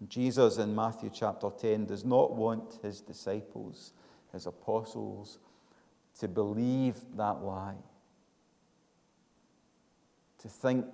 Jesus 0.08 0.58
in 0.58 0.74
Matthew 0.74 1.10
chapter 1.12 1.48
10 1.50 1.86
does 1.86 2.04
not 2.04 2.34
want 2.34 2.78
his 2.82 3.00
disciples, 3.00 3.92
his 4.32 4.46
apostles, 4.46 5.38
to 6.18 6.28
believe 6.28 6.96
that 7.16 7.42
lie, 7.42 7.76
to 10.38 10.48
think 10.48 10.86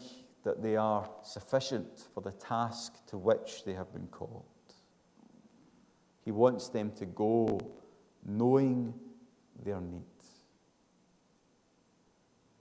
that 0.44 0.62
they 0.62 0.76
are 0.76 1.08
sufficient 1.22 2.08
for 2.12 2.20
the 2.20 2.32
task 2.32 2.94
to 3.06 3.16
which 3.16 3.64
they 3.64 3.72
have 3.72 3.92
been 3.92 4.06
called. 4.08 4.44
He 6.28 6.32
wants 6.32 6.68
them 6.68 6.92
to 6.98 7.06
go 7.06 7.58
knowing 8.22 8.92
their 9.64 9.80
needs. 9.80 10.28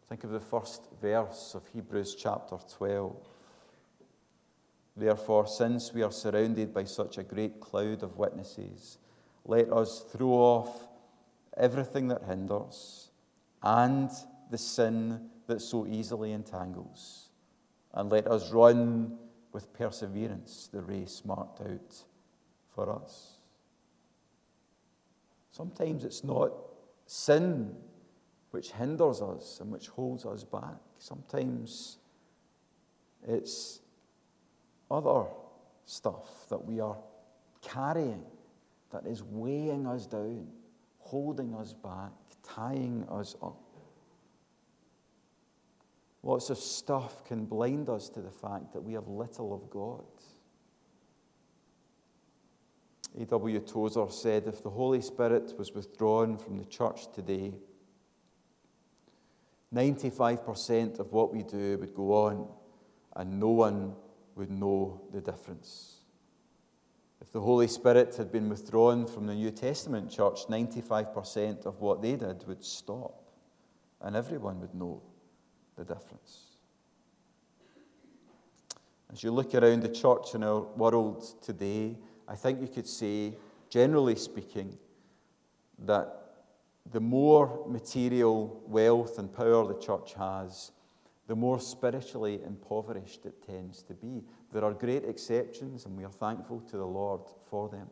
Think 0.07 0.23
of 0.23 0.29
the 0.29 0.39
first 0.39 0.83
verse 1.01 1.53
of 1.53 1.67
Hebrews 1.73 2.15
chapter 2.15 2.55
12. 2.77 3.27
Therefore, 4.95 5.47
since 5.47 5.93
we 5.93 6.01
are 6.01 6.13
surrounded 6.13 6.73
by 6.73 6.85
such 6.85 7.17
a 7.17 7.23
great 7.23 7.59
cloud 7.59 8.03
of 8.03 8.15
witnesses, 8.15 8.99
let 9.43 9.69
us 9.73 10.05
throw 10.13 10.29
off 10.29 10.87
everything 11.57 12.07
that 12.07 12.23
hinders 12.23 13.09
and 13.61 14.09
the 14.49 14.57
sin 14.57 15.29
that 15.47 15.61
so 15.61 15.85
easily 15.85 16.31
entangles, 16.31 17.31
and 17.93 18.09
let 18.09 18.27
us 18.27 18.49
run 18.49 19.17
with 19.51 19.73
perseverance 19.73 20.69
the 20.71 20.81
race 20.81 21.23
marked 21.25 21.59
out 21.59 22.03
for 22.73 22.89
us. 22.89 23.36
Sometimes 25.57 26.03
it's 26.03 26.23
not 26.23 26.51
sin 27.07 27.75
which 28.51 28.69
hinders 28.73 29.23
us 29.23 29.57
and 29.59 29.71
which 29.71 29.87
holds 29.87 30.23
us 30.23 30.43
back. 30.43 30.77
Sometimes 30.99 31.97
it's 33.27 33.79
other 34.91 35.25
stuff 35.85 36.47
that 36.49 36.63
we 36.63 36.79
are 36.79 36.97
carrying 37.63 38.23
that 38.91 39.07
is 39.07 39.23
weighing 39.23 39.87
us 39.87 40.05
down, 40.05 40.47
holding 40.99 41.55
us 41.55 41.73
back, 41.73 42.11
tying 42.43 43.03
us 43.09 43.35
up. 43.41 43.57
Lots 46.21 46.51
of 46.51 46.59
stuff 46.59 47.25
can 47.25 47.45
blind 47.45 47.89
us 47.89 48.09
to 48.09 48.21
the 48.21 48.29
fact 48.29 48.73
that 48.73 48.83
we 48.83 48.93
have 48.93 49.07
little 49.07 49.55
of 49.55 49.71
God. 49.71 50.05
A.W. 53.19 53.59
Tozer 53.61 54.05
said 54.09 54.43
if 54.45 54.61
the 54.61 54.69
Holy 54.69 55.01
Spirit 55.01 55.53
was 55.57 55.73
withdrawn 55.73 56.37
from 56.37 56.57
the 56.57 56.65
church 56.65 57.11
today, 57.13 57.53
95% 59.73 60.99
of 60.99 61.11
what 61.11 61.33
we 61.33 61.43
do 61.43 61.77
would 61.79 61.93
go 61.93 62.13
on 62.13 62.47
and 63.15 63.39
no 63.39 63.49
one 63.49 63.95
would 64.35 64.51
know 64.51 65.01
the 65.11 65.19
difference. 65.19 65.95
If 67.19 67.31
the 67.31 67.41
Holy 67.41 67.67
Spirit 67.67 68.15
had 68.15 68.31
been 68.31 68.47
withdrawn 68.47 69.07
from 69.07 69.25
the 69.25 69.33
New 69.33 69.51
Testament 69.51 70.11
church, 70.11 70.45
95% 70.47 71.65
of 71.65 71.81
what 71.81 72.01
they 72.01 72.15
did 72.15 72.47
would 72.47 72.63
stop 72.63 73.23
and 74.01 74.15
everyone 74.15 74.61
would 74.61 74.75
know 74.75 75.01
the 75.75 75.83
difference. 75.83 76.57
As 79.11 79.23
you 79.23 79.31
look 79.31 79.55
around 79.55 79.81
the 79.81 79.89
church 79.89 80.35
in 80.35 80.43
our 80.43 80.61
world 80.61 81.41
today, 81.41 81.97
I 82.27 82.35
think 82.35 82.61
you 82.61 82.67
could 82.67 82.87
say, 82.87 83.33
generally 83.69 84.15
speaking, 84.15 84.77
that 85.79 86.27
the 86.91 86.99
more 86.99 87.65
material 87.67 88.61
wealth 88.67 89.17
and 89.19 89.33
power 89.33 89.67
the 89.67 89.79
church 89.79 90.13
has, 90.13 90.71
the 91.27 91.35
more 91.35 91.59
spiritually 91.59 92.39
impoverished 92.45 93.25
it 93.25 93.45
tends 93.45 93.83
to 93.83 93.93
be. 93.93 94.23
There 94.53 94.63
are 94.63 94.73
great 94.73 95.03
exceptions, 95.03 95.85
and 95.85 95.97
we 95.97 96.05
are 96.05 96.11
thankful 96.11 96.61
to 96.61 96.77
the 96.77 96.85
Lord 96.85 97.21
for 97.49 97.67
them. 97.67 97.87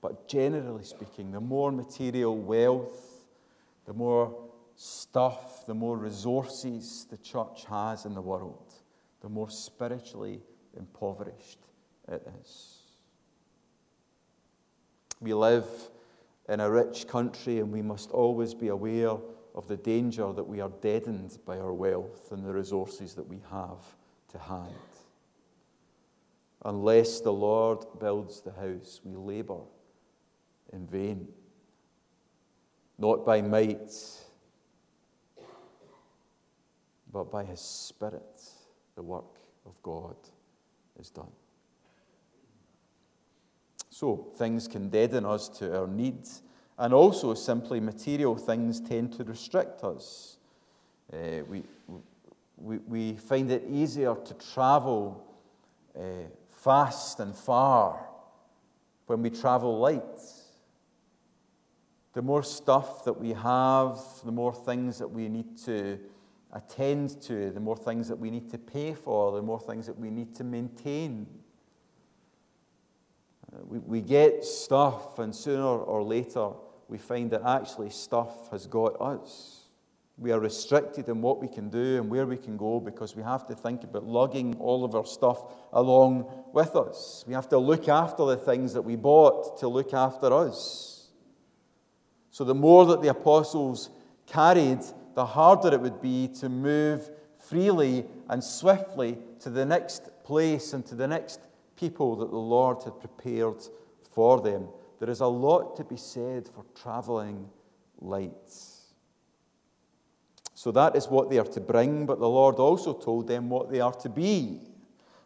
But 0.00 0.28
generally 0.28 0.84
speaking, 0.84 1.30
the 1.30 1.40
more 1.40 1.70
material 1.72 2.36
wealth, 2.36 3.26
the 3.86 3.92
more 3.92 4.36
stuff, 4.76 5.64
the 5.66 5.74
more 5.74 5.96
resources 5.96 7.06
the 7.10 7.16
church 7.18 7.64
has 7.70 8.04
in 8.04 8.14
the 8.14 8.20
world, 8.20 8.74
the 9.20 9.28
more 9.28 9.48
spiritually 9.48 10.42
impoverished 10.76 11.60
it 12.08 12.26
is. 12.40 12.83
We 15.24 15.32
live 15.32 15.66
in 16.50 16.60
a 16.60 16.70
rich 16.70 17.08
country, 17.08 17.58
and 17.58 17.72
we 17.72 17.80
must 17.80 18.10
always 18.10 18.52
be 18.52 18.68
aware 18.68 19.16
of 19.54 19.66
the 19.68 19.78
danger 19.78 20.30
that 20.34 20.46
we 20.46 20.60
are 20.60 20.70
deadened 20.82 21.38
by 21.46 21.58
our 21.58 21.72
wealth 21.72 22.30
and 22.30 22.44
the 22.44 22.52
resources 22.52 23.14
that 23.14 23.26
we 23.26 23.40
have 23.50 23.82
to 24.32 24.38
hand. 24.38 24.74
Unless 26.66 27.22
the 27.22 27.32
Lord 27.32 27.86
builds 27.98 28.42
the 28.42 28.52
house, 28.52 29.00
we 29.02 29.14
labor 29.14 29.60
in 30.74 30.86
vain. 30.86 31.28
Not 32.98 33.24
by 33.24 33.40
might, 33.40 33.92
but 37.10 37.30
by 37.30 37.44
His 37.44 37.60
Spirit, 37.60 38.42
the 38.94 39.02
work 39.02 39.38
of 39.64 39.82
God 39.82 40.16
is 41.00 41.08
done. 41.08 41.32
So, 43.94 44.26
things 44.34 44.66
can 44.66 44.88
deaden 44.88 45.24
us 45.24 45.48
to 45.60 45.78
our 45.78 45.86
needs, 45.86 46.42
and 46.78 46.92
also 46.92 47.32
simply 47.34 47.78
material 47.78 48.34
things 48.34 48.80
tend 48.80 49.12
to 49.12 49.22
restrict 49.22 49.84
us. 49.84 50.38
Uh, 51.12 51.44
we, 51.48 51.62
we, 52.56 52.78
we 52.78 53.12
find 53.12 53.52
it 53.52 53.62
easier 53.70 54.16
to 54.16 54.34
travel 54.52 55.24
uh, 55.96 56.00
fast 56.50 57.20
and 57.20 57.36
far 57.36 58.04
when 59.06 59.22
we 59.22 59.30
travel 59.30 59.78
light. 59.78 60.02
The 62.14 62.22
more 62.22 62.42
stuff 62.42 63.04
that 63.04 63.20
we 63.20 63.32
have, 63.32 64.00
the 64.24 64.32
more 64.32 64.52
things 64.52 64.98
that 64.98 65.08
we 65.08 65.28
need 65.28 65.56
to 65.66 66.00
attend 66.52 67.22
to, 67.22 67.52
the 67.52 67.60
more 67.60 67.76
things 67.76 68.08
that 68.08 68.18
we 68.18 68.32
need 68.32 68.50
to 68.50 68.58
pay 68.58 68.92
for, 68.92 69.36
the 69.36 69.42
more 69.42 69.60
things 69.60 69.86
that 69.86 69.96
we 69.96 70.10
need 70.10 70.34
to 70.34 70.42
maintain. 70.42 71.28
We, 73.62 73.78
we 73.78 74.00
get 74.00 74.44
stuff, 74.44 75.18
and 75.18 75.34
sooner 75.34 75.62
or 75.62 76.02
later, 76.02 76.50
we 76.88 76.98
find 76.98 77.30
that 77.30 77.42
actually 77.46 77.90
stuff 77.90 78.50
has 78.50 78.66
got 78.66 79.00
us. 79.00 79.64
We 80.16 80.30
are 80.30 80.38
restricted 80.38 81.08
in 81.08 81.20
what 81.22 81.40
we 81.40 81.48
can 81.48 81.70
do 81.70 81.96
and 81.96 82.08
where 82.08 82.26
we 82.26 82.36
can 82.36 82.56
go 82.56 82.78
because 82.78 83.16
we 83.16 83.22
have 83.22 83.46
to 83.48 83.54
think 83.54 83.82
about 83.82 84.04
lugging 84.04 84.54
all 84.60 84.84
of 84.84 84.94
our 84.94 85.04
stuff 85.04 85.42
along 85.72 86.30
with 86.52 86.76
us. 86.76 87.24
We 87.26 87.34
have 87.34 87.48
to 87.48 87.58
look 87.58 87.88
after 87.88 88.24
the 88.24 88.36
things 88.36 88.74
that 88.74 88.82
we 88.82 88.94
bought 88.94 89.58
to 89.58 89.68
look 89.68 89.92
after 89.92 90.32
us. 90.32 91.08
So, 92.30 92.44
the 92.44 92.54
more 92.54 92.86
that 92.86 93.02
the 93.02 93.08
apostles 93.08 93.90
carried, 94.26 94.80
the 95.14 95.26
harder 95.26 95.74
it 95.74 95.80
would 95.80 96.00
be 96.00 96.28
to 96.40 96.48
move 96.48 97.10
freely 97.38 98.06
and 98.28 98.42
swiftly 98.42 99.18
to 99.40 99.50
the 99.50 99.66
next 99.66 100.08
place 100.24 100.72
and 100.72 100.84
to 100.86 100.94
the 100.94 101.06
next 101.06 101.40
people 101.88 102.16
that 102.16 102.30
the 102.30 102.46
Lord 102.56 102.82
had 102.82 102.98
prepared 102.98 103.62
for 104.10 104.40
them. 104.40 104.68
There 105.00 105.10
is 105.10 105.20
a 105.20 105.26
lot 105.26 105.76
to 105.76 105.84
be 105.84 105.96
said 105.96 106.48
for 106.48 106.64
traveling 106.74 107.50
light. 108.00 108.52
So 110.54 110.70
that 110.72 110.96
is 110.96 111.08
what 111.08 111.28
they 111.28 111.38
are 111.38 111.52
to 111.58 111.60
bring, 111.60 112.06
but 112.06 112.18
the 112.18 112.28
Lord 112.28 112.56
also 112.56 112.94
told 112.94 113.28
them 113.28 113.50
what 113.50 113.70
they 113.70 113.80
are 113.80 113.92
to 113.92 114.08
be. 114.08 114.60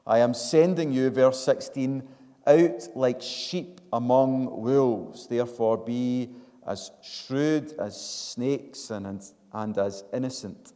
I 0.05 0.19
am 0.19 0.35
sending 0.35 0.91
you, 0.91 1.11
verse 1.11 1.45
16, 1.45 2.03
out 2.47 2.89
like 2.97 3.23
sheep 3.23 3.81
among 3.93 4.63
wolves. 4.63 5.29
Therefore, 5.29 5.77
be 5.77 6.31
as 6.67 6.91
shrewd 7.03 7.75
as 7.79 7.95
snakes 8.01 8.91
and, 8.91 9.23
and 9.53 9.79
as 9.79 10.03
innocent 10.13 10.73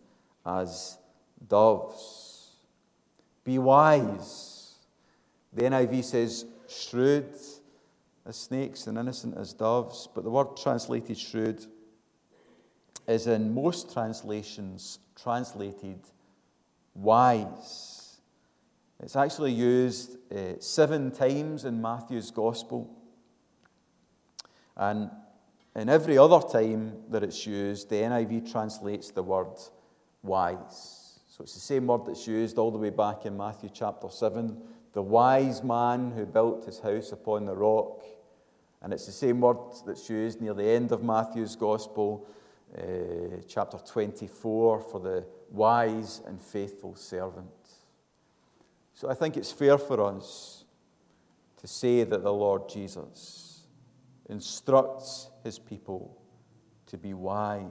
as 0.47 0.99
doves. 1.49 2.51
Be 3.43 3.59
wise 3.59 4.52
the 5.53 5.63
NIV 5.63 6.05
says 6.05 6.47
shrewd 6.69 7.35
as 8.25 8.37
snakes 8.37 8.87
and 8.87 8.97
innocent 8.97 9.37
as 9.37 9.53
doves, 9.53 10.09
but 10.15 10.25
the 10.25 10.31
word 10.31 10.57
translated 10.57 11.19
shrewd 11.19 11.65
is 13.07 13.27
in 13.27 13.53
most 13.53 13.93
translations 13.93 14.99
translated 15.21 16.01
wise. 16.95 18.21
It's 19.03 19.17
actually 19.17 19.53
used 19.53 20.17
uh, 20.33 20.61
seven 20.61 21.11
times 21.11 21.65
in 21.65 21.83
Matthew's 21.83 22.31
Gospel. 22.31 22.89
And 24.77 25.11
in 25.75 25.89
every 25.89 26.17
other 26.17 26.41
time 26.41 26.95
that 27.11 27.25
it's 27.25 27.45
used, 27.45 27.91
the 27.91 27.97
NIV 27.97 28.51
translates 28.51 29.11
the 29.11 29.23
word 29.23 29.59
wise. 30.23 31.21
So 31.27 31.43
it's 31.43 31.55
the 31.55 31.61
same 31.61 31.89
word 31.89 32.07
that's 32.07 32.27
used 32.29 32.59
all 32.59 32.71
the 32.71 32.79
way 32.79 32.91
back 32.91 33.27
in 33.27 33.37
Matthew 33.37 33.71
chapter 33.73 34.09
7 34.09 34.57
the 34.93 35.03
wise 35.03 35.63
man 35.63 36.11
who 36.11 36.27
built 36.27 36.67
his 36.67 36.79
house 36.81 37.13
upon 37.13 37.47
the 37.47 37.55
rock. 37.55 38.03
And 38.83 38.93
it's 38.93 39.07
the 39.07 39.13
same 39.13 39.41
word 39.41 39.59
that's 39.87 40.11
used 40.11 40.41
near 40.41 40.55
the 40.55 40.69
end 40.69 40.93
of 40.93 41.03
Matthew's 41.03 41.57
Gospel, 41.57 42.27
uh, 42.77 42.83
chapter 43.49 43.79
24, 43.79 44.81
for 44.81 45.01
the 45.01 45.25
wise 45.51 46.21
and 46.27 46.41
faithful 46.41 46.95
servant. 46.95 47.47
So 48.95 49.09
I 49.09 49.15
think 49.15 49.37
it's 49.37 49.53
fair 49.53 49.79
for 49.79 50.01
us 50.05 50.65
to 51.59 51.67
say 51.67 52.05
that 52.05 52.23
the 52.23 52.33
Lord 52.33 52.69
Jesus 52.69 53.67
instructs 54.29 55.29
his 55.45 55.59
people 55.59 56.21
to 56.87 56.99
be 56.99 57.15
wise. 57.15 57.69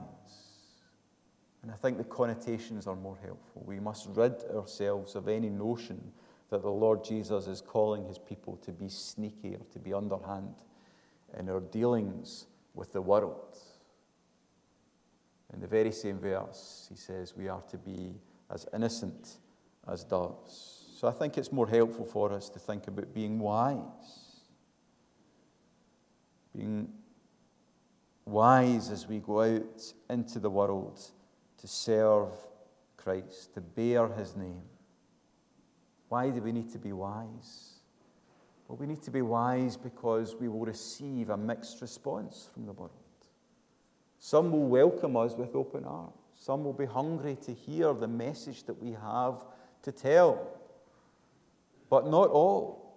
And 1.62 1.70
I 1.70 1.74
think 1.74 1.98
the 1.98 2.04
connotations 2.04 2.86
are 2.86 2.96
more 2.96 3.18
helpful. 3.22 3.62
We 3.64 3.78
must 3.78 4.08
rid 4.14 4.42
ourselves 4.54 5.14
of 5.14 5.28
any 5.28 5.48
notion 5.48 6.12
that 6.52 6.60
the 6.60 6.70
Lord 6.70 7.02
Jesus 7.02 7.46
is 7.46 7.62
calling 7.62 8.04
his 8.04 8.18
people 8.18 8.58
to 8.58 8.72
be 8.72 8.90
sneaky 8.90 9.54
or 9.54 9.64
to 9.72 9.78
be 9.78 9.94
underhand 9.94 10.54
in 11.38 11.48
our 11.48 11.60
dealings 11.60 12.46
with 12.74 12.92
the 12.92 13.00
world. 13.00 13.56
In 15.54 15.60
the 15.60 15.66
very 15.66 15.92
same 15.92 16.18
verse, 16.18 16.88
he 16.90 16.96
says 16.96 17.34
we 17.34 17.48
are 17.48 17.62
to 17.70 17.78
be 17.78 18.12
as 18.50 18.66
innocent 18.74 19.38
as 19.88 20.04
doves. 20.04 20.90
So 20.94 21.08
I 21.08 21.12
think 21.12 21.38
it's 21.38 21.52
more 21.52 21.66
helpful 21.66 22.04
for 22.04 22.30
us 22.34 22.50
to 22.50 22.58
think 22.58 22.86
about 22.86 23.14
being 23.14 23.38
wise. 23.38 24.42
Being 26.54 26.86
wise 28.26 28.90
as 28.90 29.08
we 29.08 29.20
go 29.20 29.40
out 29.40 29.94
into 30.10 30.38
the 30.38 30.50
world 30.50 31.00
to 31.56 31.66
serve 31.66 32.28
Christ, 32.98 33.54
to 33.54 33.62
bear 33.62 34.06
his 34.08 34.36
name. 34.36 34.60
Why 36.12 36.28
do 36.28 36.42
we 36.42 36.52
need 36.52 36.70
to 36.72 36.78
be 36.78 36.92
wise? 36.92 37.70
Well, 38.68 38.76
we 38.76 38.86
need 38.86 39.02
to 39.04 39.10
be 39.10 39.22
wise 39.22 39.78
because 39.78 40.36
we 40.38 40.46
will 40.46 40.66
receive 40.66 41.30
a 41.30 41.38
mixed 41.38 41.80
response 41.80 42.50
from 42.52 42.66
the 42.66 42.72
world. 42.72 42.92
Some 44.18 44.52
will 44.52 44.68
welcome 44.68 45.16
us 45.16 45.32
with 45.32 45.54
open 45.54 45.86
arms. 45.86 46.12
Some 46.34 46.64
will 46.64 46.74
be 46.74 46.84
hungry 46.84 47.38
to 47.46 47.54
hear 47.54 47.94
the 47.94 48.08
message 48.08 48.64
that 48.64 48.74
we 48.74 48.90
have 48.90 49.42
to 49.84 49.90
tell. 49.90 50.48
But 51.88 52.06
not 52.06 52.28
all. 52.28 52.94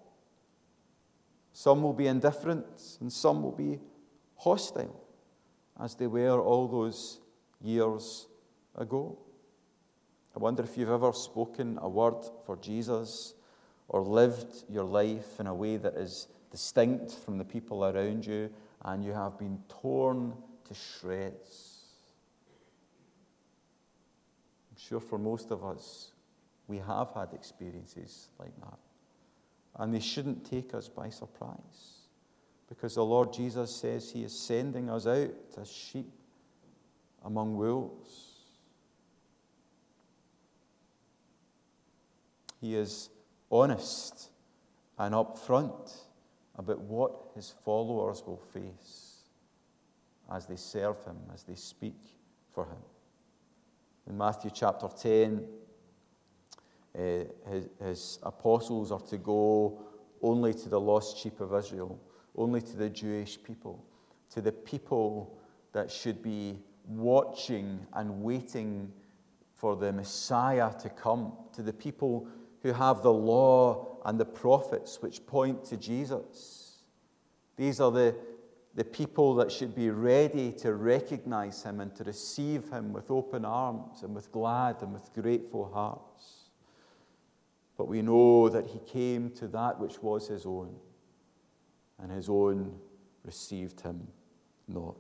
Some 1.54 1.84
will 1.84 1.94
be 1.94 2.08
indifferent 2.08 2.98
and 3.00 3.14
some 3.14 3.44
will 3.44 3.54
be 3.54 3.80
hostile, 4.36 5.02
as 5.80 5.96
they 5.96 6.08
were 6.08 6.42
all 6.42 6.68
those 6.68 7.22
years 7.64 8.28
ago. 8.76 9.18
I 10.36 10.40
wonder 10.40 10.64
if 10.64 10.78
you've 10.78 10.90
ever 10.90 11.14
spoken 11.14 11.80
a 11.82 11.88
word 11.88 12.26
for 12.46 12.58
Jesus 12.58 13.36
or 13.88 14.02
lived 14.02 14.66
your 14.70 14.84
life 14.84 15.40
in 15.40 15.48
a 15.48 15.54
way 15.54 15.78
that 15.78 15.96
is 15.96 16.28
distinct 16.52 17.14
from 17.14 17.38
the 17.38 17.46
people 17.46 17.86
around 17.86 18.26
you 18.26 18.50
and 18.84 19.04
you 19.04 19.14
have 19.14 19.38
been 19.38 19.60
torn 19.70 20.34
to 20.68 20.74
shreds. 20.74 21.84
I'm 24.72 24.78
sure 24.78 25.00
for 25.00 25.18
most 25.18 25.52
of 25.52 25.64
us, 25.64 26.12
we 26.68 26.80
have 26.80 27.12
had 27.14 27.34
experiences 27.34 28.28
like 28.38 28.56
that. 28.60 28.80
And 29.78 29.94
they 29.94 30.00
shouldn't 30.00 30.50
take 30.50 30.74
us 30.74 30.90
by 30.90 31.10
surprise. 31.10 32.00
Because 32.68 32.96
the 32.96 33.06
Lord 33.06 33.32
Jesus 33.32 33.74
says 33.74 34.12
He 34.12 34.24
is 34.24 34.38
sending 34.38 34.90
us 34.90 35.06
out 35.08 35.32
as 35.62 35.72
sheep 35.72 36.12
among 37.24 37.56
wolves. 37.56 38.35
He 42.66 42.74
is 42.74 43.12
honest 43.52 44.32
and 44.98 45.14
upfront 45.14 45.94
about 46.56 46.80
what 46.80 47.12
His 47.36 47.54
followers 47.64 48.24
will 48.26 48.42
face 48.52 49.30
as 50.34 50.48
they 50.48 50.56
serve 50.56 50.98
him, 51.06 51.18
as 51.32 51.44
they 51.44 51.54
speak 51.54 52.00
for 52.56 52.66
him. 52.66 52.82
In 54.10 54.18
Matthew 54.18 54.50
chapter 54.52 54.88
10, 54.88 55.46
uh, 56.98 57.02
his, 57.52 57.68
his 57.80 58.20
apostles 58.24 58.92
are 58.92 59.02
to 59.02 59.18
go 59.20 59.80
only 60.24 60.52
to 60.56 60.68
the 60.68 60.80
lost 60.80 61.20
sheep 61.20 61.40
of 61.42 61.54
Israel, 61.54 62.00
only 62.36 62.62
to 62.62 62.76
the 62.78 62.90
Jewish 62.90 63.38
people, 63.44 63.86
to 64.32 64.42
the 64.42 64.52
people 64.52 65.38
that 65.72 65.92
should 65.92 66.24
be 66.24 66.58
watching 66.88 67.86
and 67.94 68.24
waiting 68.24 68.92
for 69.54 69.76
the 69.76 69.94
Messiah 69.94 70.72
to 70.82 70.90
come, 70.90 71.34
to 71.54 71.62
the 71.62 71.72
people 71.72 72.28
who 72.66 72.74
have 72.74 73.04
the 73.04 73.14
law 73.14 74.00
and 74.06 74.20
the 74.20 74.26
prophets 74.26 75.00
which 75.00 75.24
point 75.28 75.64
to 75.64 75.78
Jesus. 75.78 76.80
These 77.58 77.80
are 77.80 77.92
the 77.92 78.16
the 78.74 78.84
people 78.84 79.36
that 79.36 79.52
should 79.52 79.74
be 79.76 79.92
ready 79.92 80.52
to 80.52 80.74
recognize 80.74 81.64
him 81.64 81.80
and 81.80 81.96
to 81.96 82.04
receive 82.04 82.68
him 82.70 82.92
with 82.92 83.10
open 83.10 83.46
arms 83.46 84.02
and 84.02 84.14
with 84.14 84.32
glad 84.32 84.82
and 84.82 84.92
with 84.94 85.14
grateful 85.14 85.72
hearts. 85.72 86.50
But 87.78 87.88
we 87.88 88.02
know 88.02 88.50
that 88.50 88.66
he 88.66 88.80
came 88.80 89.30
to 89.36 89.48
that 89.50 89.80
which 89.80 90.02
was 90.02 90.28
his 90.28 90.46
own, 90.46 90.76
and 92.02 92.12
his 92.12 92.28
own 92.28 92.78
received 93.24 93.80
him 93.80 94.08
not. 94.68 94.98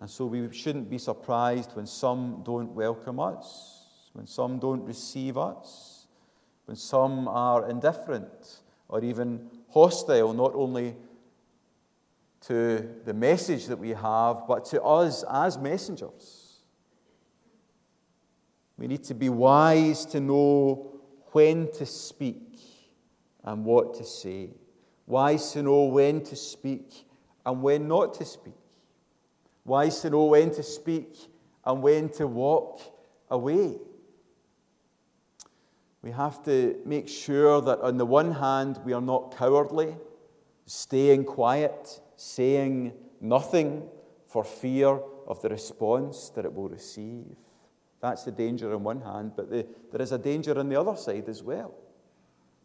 And 0.00 0.08
so 0.08 0.24
we 0.24 0.50
shouldn't 0.50 0.88
be 0.88 0.98
surprised 0.98 1.76
when 1.76 1.86
some 1.86 2.42
don't 2.42 2.72
welcome 2.72 3.20
us, 3.20 4.08
when 4.14 4.26
some 4.26 4.58
don't 4.58 4.82
receive 4.82 5.36
us, 5.36 5.99
when 6.70 6.76
some 6.76 7.26
are 7.26 7.68
indifferent 7.68 8.60
or 8.88 9.02
even 9.02 9.50
hostile, 9.70 10.32
not 10.32 10.54
only 10.54 10.94
to 12.42 12.88
the 13.04 13.12
message 13.12 13.66
that 13.66 13.76
we 13.76 13.88
have, 13.88 14.46
but 14.46 14.66
to 14.66 14.80
us 14.80 15.24
as 15.28 15.58
messengers. 15.58 16.60
We 18.78 18.86
need 18.86 19.02
to 19.02 19.14
be 19.14 19.28
wise 19.28 20.06
to 20.06 20.20
know 20.20 21.00
when 21.32 21.72
to 21.72 21.84
speak 21.84 22.60
and 23.42 23.64
what 23.64 23.94
to 23.94 24.04
say, 24.04 24.50
wise 25.08 25.50
to 25.54 25.64
know 25.64 25.86
when 25.86 26.22
to 26.22 26.36
speak 26.36 27.04
and 27.44 27.62
when 27.62 27.88
not 27.88 28.14
to 28.14 28.24
speak, 28.24 28.54
wise 29.64 30.02
to 30.02 30.10
know 30.10 30.26
when 30.26 30.52
to 30.52 30.62
speak 30.62 31.16
and 31.64 31.82
when 31.82 32.10
to 32.10 32.28
walk 32.28 32.80
away. 33.28 33.80
We 36.02 36.10
have 36.12 36.42
to 36.44 36.76
make 36.84 37.08
sure 37.08 37.60
that, 37.60 37.80
on 37.80 37.98
the 37.98 38.06
one 38.06 38.32
hand, 38.32 38.80
we 38.84 38.92
are 38.92 39.02
not 39.02 39.36
cowardly, 39.36 39.96
staying 40.66 41.24
quiet 41.24 42.00
saying 42.20 42.92
nothing 43.22 43.88
for 44.26 44.44
fear 44.44 45.00
of 45.26 45.40
the 45.40 45.48
response 45.48 46.28
that 46.34 46.44
it 46.44 46.52
will 46.52 46.68
receive. 46.68 47.34
That's 48.02 48.24
the 48.24 48.30
danger 48.30 48.74
on 48.74 48.84
one 48.84 49.00
hand, 49.00 49.32
but 49.36 49.48
the, 49.48 49.66
there 49.90 50.02
is 50.02 50.12
a 50.12 50.18
danger 50.18 50.58
on 50.58 50.68
the 50.68 50.78
other 50.78 50.96
side 50.96 51.28
as 51.30 51.42
well. 51.42 51.74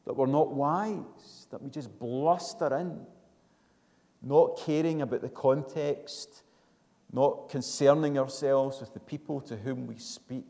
That 0.06 0.13
we're 0.15 0.26
not 0.26 0.52
wise, 0.52 1.48
that 1.52 1.62
we 1.62 1.69
just 1.69 1.98
bluster 1.98 2.76
in, 2.78 3.00
not 4.21 4.60
caring 4.65 5.02
about 5.02 5.21
the 5.21 5.30
context, 5.30 6.43
not 7.13 7.48
concerning 7.50 8.19
ourselves 8.19 8.82
with 8.82 8.93
the 8.93 9.00
people 9.00 9.39
to 9.41 9.56
whom 9.56 9.88
we 9.88 9.98
speak, 9.98 10.45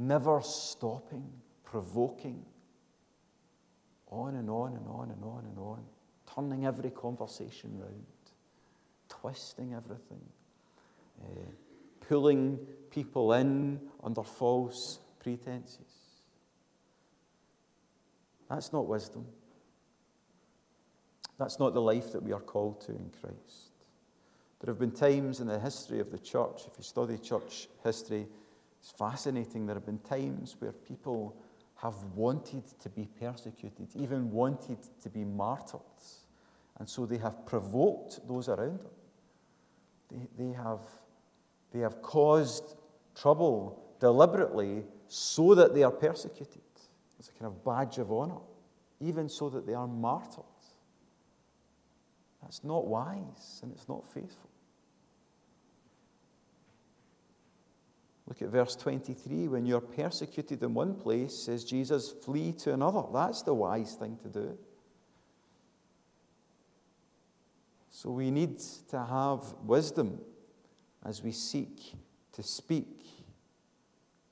never 0.00 0.40
stopping, 0.40 1.30
provoking, 1.64 2.44
on 4.08 4.34
and 4.34 4.50
on 4.50 4.74
and 4.74 4.86
on 4.88 5.10
and 5.10 5.22
on 5.22 5.44
and 5.44 5.58
on, 5.58 5.84
turning 6.34 6.66
every 6.66 6.90
conversation 6.90 7.78
round, 7.78 8.06
twisting 9.08 9.74
everything, 9.74 10.22
uh, 11.22 11.50
pulling 12.08 12.58
people 12.90 13.32
in 13.34 13.78
under 14.02 14.22
false 14.22 14.98
pretenses. 15.20 15.78
That's 18.48 18.72
not 18.72 18.86
wisdom. 18.86 19.26
That's 21.38 21.58
not 21.58 21.72
the 21.72 21.80
life 21.80 22.12
that 22.12 22.22
we 22.22 22.32
are 22.32 22.40
called 22.40 22.80
to 22.82 22.92
in 22.92 23.10
Christ. 23.20 23.70
There 24.60 24.72
have 24.72 24.78
been 24.78 24.90
times 24.90 25.40
in 25.40 25.46
the 25.46 25.58
history 25.58 26.00
of 26.00 26.10
the 26.10 26.18
church, 26.18 26.62
if 26.66 26.76
you 26.76 26.84
study 26.84 27.16
church 27.16 27.68
history, 27.84 28.26
it's 28.80 28.90
fascinating. 28.90 29.66
There 29.66 29.76
have 29.76 29.86
been 29.86 29.98
times 29.98 30.56
where 30.58 30.72
people 30.72 31.36
have 31.76 31.94
wanted 32.14 32.64
to 32.80 32.88
be 32.88 33.08
persecuted, 33.20 33.88
even 33.94 34.30
wanted 34.30 34.78
to 35.02 35.08
be 35.08 35.24
martyred. 35.24 35.80
And 36.78 36.88
so 36.88 37.06
they 37.06 37.18
have 37.18 37.46
provoked 37.46 38.26
those 38.26 38.48
around 38.48 38.80
them. 38.80 38.92
They, 40.10 40.44
they, 40.44 40.52
have, 40.52 40.80
they 41.72 41.80
have 41.80 42.02
caused 42.02 42.76
trouble 43.14 43.82
deliberately 44.00 44.84
so 45.08 45.54
that 45.54 45.74
they 45.74 45.82
are 45.82 45.90
persecuted. 45.90 46.62
It's 47.18 47.28
a 47.28 47.32
kind 47.32 47.46
of 47.46 47.64
badge 47.64 47.98
of 47.98 48.10
honor, 48.10 48.40
even 49.00 49.28
so 49.28 49.50
that 49.50 49.66
they 49.66 49.74
are 49.74 49.86
martyred. 49.86 50.44
That's 52.42 52.64
not 52.64 52.86
wise 52.86 53.60
and 53.62 53.72
it's 53.72 53.88
not 53.88 54.04
faithful. 54.12 54.49
Look 58.30 58.42
at 58.42 58.48
verse 58.48 58.76
23. 58.76 59.48
When 59.48 59.66
you're 59.66 59.80
persecuted 59.80 60.62
in 60.62 60.72
one 60.72 60.94
place, 60.94 61.34
says 61.34 61.64
Jesus, 61.64 62.12
flee 62.12 62.52
to 62.60 62.72
another. 62.72 63.02
That's 63.12 63.42
the 63.42 63.52
wise 63.52 63.94
thing 63.94 64.16
to 64.22 64.28
do. 64.28 64.56
So 67.90 68.10
we 68.10 68.30
need 68.30 68.60
to 68.90 69.04
have 69.04 69.52
wisdom 69.64 70.20
as 71.04 71.24
we 71.24 71.32
seek 71.32 71.96
to 72.32 72.42
speak 72.44 73.04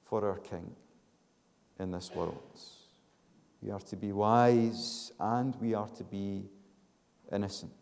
for 0.04 0.24
our 0.24 0.38
King 0.38 0.70
in 1.80 1.90
this 1.90 2.12
world. 2.14 2.60
We 3.60 3.72
are 3.72 3.80
to 3.80 3.96
be 3.96 4.12
wise 4.12 5.10
and 5.18 5.56
we 5.60 5.74
are 5.74 5.88
to 5.88 6.04
be 6.04 6.44
innocent. 7.32 7.72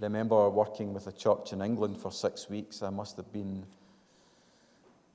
I 0.00 0.04
remember 0.04 0.48
working 0.48 0.94
with 0.94 1.08
a 1.08 1.12
church 1.12 1.52
in 1.52 1.62
England 1.62 1.98
for 1.98 2.12
six 2.12 2.48
weeks. 2.48 2.80
I 2.84 2.90
must 2.90 3.16
have 3.16 3.32
been 3.32 3.66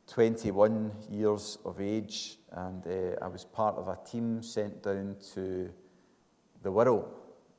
21 0.07 0.91
years 1.09 1.57
of 1.65 1.79
age, 1.79 2.37
and 2.51 2.85
uh, 2.85 3.23
I 3.23 3.27
was 3.27 3.45
part 3.45 3.75
of 3.77 3.87
a 3.87 3.97
team 4.09 4.43
sent 4.43 4.83
down 4.83 5.15
to 5.33 5.69
the 6.61 6.71
Wirral 6.71 7.05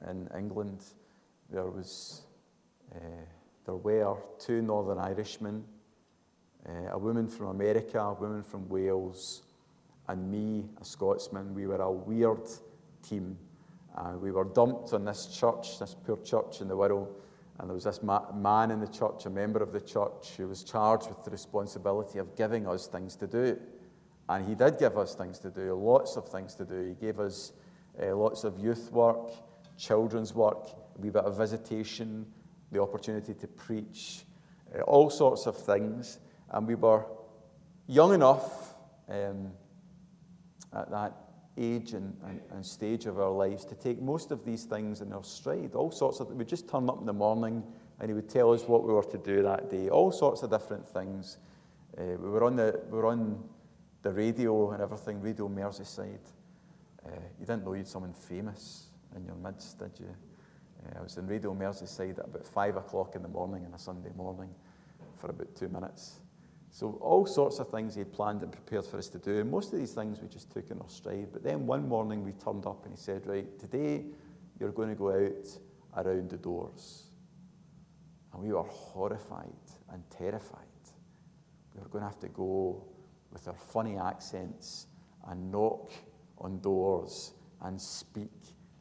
in 0.09 0.29
England. 0.37 0.85
There 1.51 1.67
was 1.67 2.23
uh, 2.95 2.99
there 3.65 3.75
were 3.77 4.17
two 4.39 4.61
Northern 4.61 4.99
Irishmen, 4.99 5.65
uh, 6.69 6.93
a 6.93 6.99
woman 6.99 7.29
from 7.29 7.47
America, 7.47 7.99
a 7.99 8.13
woman 8.13 8.43
from 8.43 8.69
Wales, 8.69 9.43
and 10.09 10.31
me, 10.31 10.69
a 10.81 10.85
Scotsman. 10.85 11.55
We 11.55 11.67
were 11.67 11.81
a 11.81 11.91
weird 11.91 12.47
team. 13.03 13.39
we 14.21 14.31
were 14.31 14.45
dumped 14.45 14.93
on 14.93 15.07
this 15.07 15.27
church, 15.27 15.79
this 15.79 15.97
poor 16.07 16.19
church 16.19 16.61
in 16.61 16.69
the 16.69 16.77
Wirral, 16.77 17.09
and 17.59 17.69
there 17.69 17.75
was 17.75 17.85
this 17.85 18.03
ma- 18.03 18.33
man 18.33 18.71
in 18.71 18.81
the 18.81 18.89
church, 18.89 19.27
a 19.27 19.31
member 19.31 19.63
of 19.63 19.73
the 19.73 19.81
church, 19.81 20.33
who 20.37 20.49
was 20.49 20.65
charged 20.65 21.09
with 21.09 21.23
the 21.25 21.31
responsibility 21.31 22.19
of 22.19 22.35
giving 22.37 22.67
us 22.67 22.87
things 22.87 23.15
to 23.17 23.27
do. 23.27 23.59
And 24.29 24.47
he 24.47 24.55
did 24.55 24.79
give 24.79 24.99
us 24.99 25.15
things 25.15 25.39
to 25.41 25.51
do, 25.51 25.75
lots 25.75 26.17
of 26.17 26.29
things 26.29 26.55
to 26.57 26.65
do. 26.65 26.83
He 26.89 26.95
gave 26.95 27.21
us 27.21 27.53
uh, 28.03 28.17
lots 28.17 28.43
of 28.45 28.59
youth 28.59 28.91
work, 28.91 29.31
children's 29.79 30.35
work, 30.35 30.67
a 30.97 31.01
wee 31.01 31.11
bit 31.11 31.25
of 31.25 31.37
visitation, 31.37 32.27
the 32.73 32.83
opportunity 32.83 33.35
to 33.35 33.47
preach 33.47 34.25
uh, 34.77 34.81
all 34.83 35.11
sorts 35.11 35.47
of 35.47 35.57
things. 35.57 36.19
And 36.51 36.67
we 36.67 36.75
were 36.75 37.07
young 37.87 38.15
enough 38.15 38.75
um, 39.09 39.53
at 40.73 40.91
that 40.91 41.24
age 41.57 41.93
and, 41.93 42.17
and, 42.25 42.41
and, 42.51 42.67
stage 42.67 43.07
of 43.07 43.19
our 43.19 43.31
lives 43.31 43.65
to 43.65 43.75
take 43.75 44.01
most 44.03 44.31
of 44.31 44.45
these 44.45 44.65
things 44.65 45.01
in 45.01 45.13
our 45.13 45.23
stride. 45.23 45.75
All 45.75 45.91
sorts 45.91 46.21
of, 46.21 46.29
we'd 46.29 46.49
just 46.49 46.69
turn 46.69 46.89
up 46.89 46.99
in 47.01 47.07
the 47.07 47.13
morning 47.13 47.63
and 48.01 48.09
he 48.09 48.15
would 48.15 48.29
tell 48.29 48.53
us 48.53 48.63
what 48.65 48.85
we 48.85 48.93
were 48.93 49.05
to 49.05 49.19
do 49.19 49.43
that 49.43 49.71
day. 49.71 49.89
All 49.89 50.11
sorts 50.11 50.43
of 50.43 50.51
different 50.51 50.89
things. 50.89 51.39
Uh, 51.97 52.17
we, 52.19 52.29
were 52.29 52.45
on 52.45 52.57
the, 52.57 52.81
we 52.91 52.99
were 52.99 53.07
on 53.07 53.43
the 54.03 54.11
radio 54.11 54.73
and 54.73 54.83
everything, 54.83 55.21
Radio 55.21 55.49
Merseyside. 55.49 56.27
Uh, 57.07 57.11
you 57.39 57.47
didn't 57.47 57.65
know 57.65 57.75
you'd 57.75 57.87
someone 57.87 58.15
famous 58.15 58.89
in 59.15 59.25
your 59.25 59.37
midst, 59.37 59.79
did 59.79 59.93
you? 60.01 60.15
Uh, 60.87 60.99
I 60.99 61.03
was 61.03 61.17
in 61.17 61.27
Radio 61.27 61.55
Merseyside 61.55 62.19
at 62.19 62.25
about 62.25 62.47
five 62.47 62.77
o'clock 62.77 63.15
in 63.15 63.23
the 63.23 63.29
morning 63.29 63.65
on 63.65 63.75
a 63.75 63.79
Sunday 63.79 64.11
morning 64.17 64.51
for 65.19 65.31
about 65.31 65.55
two 65.55 65.69
minutes. 65.69 66.21
So, 66.75 66.99
all 67.01 67.25
sorts 67.25 67.61
of 67.61 67.69
things 67.69 67.95
he 67.95 68.01
had 68.01 68.13
planned 68.13 68.43
and 68.43 68.51
prepared 68.51 68.85
for 68.85 68.99
us 68.99 69.09
to 69.11 69.19
do. 69.21 69.39
And 69.39 69.49
most 69.49 69.73
of 69.73 69.79
these 69.79 69.93
things 69.93 70.21
we 70.21 70.27
just 70.27 70.51
took 70.51 70.73
in 70.73 70.81
our 70.81 70.89
stride. 70.89 71.29
But 71.33 71.45
then 71.45 71.69
one 71.69 71.89
morning 71.89 72.25
we 72.25 72.33
turned 72.33 72.67
up 72.67 72.85
and 72.85 72.93
he 72.93 73.01
said, 73.01 73.25
Right, 73.29 73.57
today 73.61 74.07
you're 74.59 74.73
going 74.73 74.89
to 74.89 74.97
go 74.97 75.11
out 75.11 76.05
around 76.05 76.31
the 76.31 76.37
doors. 76.37 77.05
And 78.33 78.43
we 78.43 78.53
were 78.53 78.65
horrified 78.65 79.53
and 79.93 80.03
terrified. 80.11 80.59
We 81.77 81.81
were 81.81 81.89
going 81.89 82.03
to 82.03 82.09
have 82.09 82.19
to 82.19 82.29
go 82.29 82.85
with 83.33 83.47
our 83.47 83.55
funny 83.55 83.97
accents 83.97 84.89
and 85.29 85.53
knock 85.53 85.93
on 86.39 86.59
doors 86.59 87.35
and 87.63 87.81
speak 87.81 88.33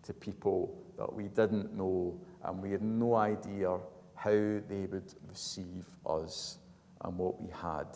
to 0.01 0.15
people 0.15 0.83
that 0.97 1.13
we 1.13 1.25
didn't 1.25 1.77
know 1.77 2.19
and 2.43 2.59
we 2.59 2.71
had 2.71 2.81
no 2.81 3.13
idea 3.13 3.77
how 4.15 4.31
they 4.31 4.87
would 4.89 5.13
receive 5.29 5.85
us 6.07 6.57
and 7.03 7.17
what 7.17 7.41
we 7.41 7.49
had 7.49 7.87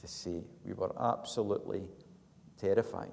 to 0.00 0.08
say. 0.08 0.42
We 0.64 0.72
were 0.72 0.94
absolutely 1.00 1.88
terrified. 2.56 3.10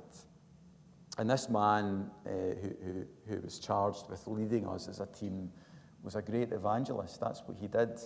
And 1.17 1.29
this 1.29 1.49
man 1.49 2.09
uh, 2.25 2.29
who, 2.29 2.75
who, 2.83 3.05
who 3.27 3.41
was 3.41 3.59
charged 3.59 4.09
with 4.09 4.27
leading 4.27 4.67
us 4.67 4.87
as 4.87 4.99
a 4.99 5.05
team 5.05 5.51
was 6.03 6.15
a 6.15 6.21
great 6.21 6.51
evangelist. 6.51 7.19
That's 7.19 7.41
what 7.45 7.57
he 7.57 7.67
did. 7.67 7.99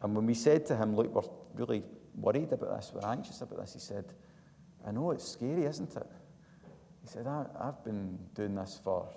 And 0.00 0.14
when 0.14 0.26
we 0.26 0.34
said 0.34 0.64
to 0.66 0.76
him, 0.76 0.94
Look, 0.94 1.14
we're 1.14 1.22
really 1.54 1.82
worried 2.14 2.52
about 2.52 2.76
this, 2.76 2.92
we're 2.94 3.08
anxious 3.08 3.40
about 3.40 3.60
this, 3.60 3.74
he 3.74 3.80
said, 3.80 4.04
I 4.86 4.92
know 4.92 5.10
it's 5.10 5.28
scary, 5.28 5.64
isn't 5.64 5.96
it? 5.96 6.10
He 7.02 7.08
said, 7.08 7.26
I, 7.26 7.46
have 7.62 7.84
been 7.84 8.18
doing 8.34 8.54
this 8.54 8.80
for 8.82 9.08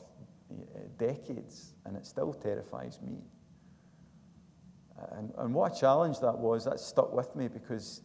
uh, 0.52 0.80
decades 0.98 1.74
and 1.86 1.96
it 1.96 2.06
still 2.06 2.34
terrifies 2.34 3.00
me. 3.02 3.18
And, 5.12 5.32
and 5.38 5.54
what 5.54 5.76
a 5.76 5.80
challenge 5.80 6.20
that 6.20 6.38
was, 6.38 6.66
that 6.66 6.80
stuck 6.80 7.14
with 7.14 7.36
me 7.36 7.48
because 7.48 8.02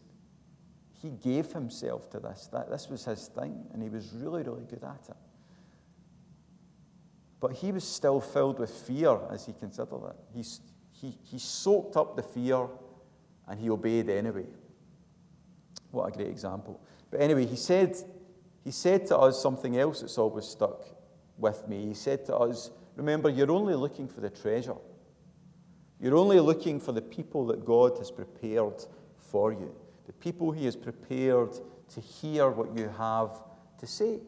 he 1.01 1.09
gave 1.09 1.51
himself 1.51 2.09
to 2.11 2.19
this. 2.19 2.49
That, 2.51 2.69
this 2.69 2.89
was 2.89 3.05
his 3.05 3.27
thing, 3.27 3.65
and 3.73 3.81
he 3.81 3.89
was 3.89 4.11
really, 4.13 4.43
really 4.43 4.65
good 4.65 4.83
at 4.83 5.09
it. 5.09 5.15
But 7.39 7.53
he 7.53 7.71
was 7.71 7.83
still 7.83 8.19
filled 8.19 8.59
with 8.59 8.71
fear 8.71 9.19
as 9.31 9.45
he 9.45 9.53
considered 9.53 10.01
it. 10.09 10.15
He, 10.33 10.43
he, 10.91 11.17
he 11.23 11.37
soaked 11.37 11.95
up 11.95 12.15
the 12.15 12.23
fear 12.23 12.67
and 13.47 13.59
he 13.59 13.69
obeyed 13.69 14.09
anyway. 14.09 14.45
What 15.91 16.05
a 16.05 16.11
great 16.11 16.29
example. 16.29 16.81
But 17.11 17.21
anyway, 17.21 17.45
he 17.45 17.55
said, 17.55 17.95
he 18.63 18.71
said 18.71 19.05
to 19.07 19.17
us 19.17 19.41
something 19.41 19.77
else 19.77 20.01
that's 20.01 20.17
always 20.17 20.45
stuck 20.45 20.83
with 21.37 21.67
me. 21.67 21.85
He 21.85 21.93
said 21.93 22.25
to 22.25 22.35
us, 22.35 22.71
Remember, 22.95 23.29
you're 23.29 23.51
only 23.51 23.75
looking 23.75 24.07
for 24.07 24.21
the 24.21 24.29
treasure. 24.29 24.75
You're 25.99 26.15
only 26.15 26.39
looking 26.39 26.79
for 26.79 26.91
the 26.91 27.01
people 27.01 27.45
that 27.47 27.65
God 27.65 27.97
has 27.97 28.11
prepared 28.11 28.85
for 29.17 29.51
you, 29.51 29.73
the 30.05 30.13
people 30.13 30.51
He 30.51 30.65
has 30.65 30.75
prepared 30.75 31.53
to 31.93 32.01
hear 32.01 32.49
what 32.49 32.77
you 32.77 32.89
have 32.97 33.41
to 33.79 33.87
say. 33.87 34.19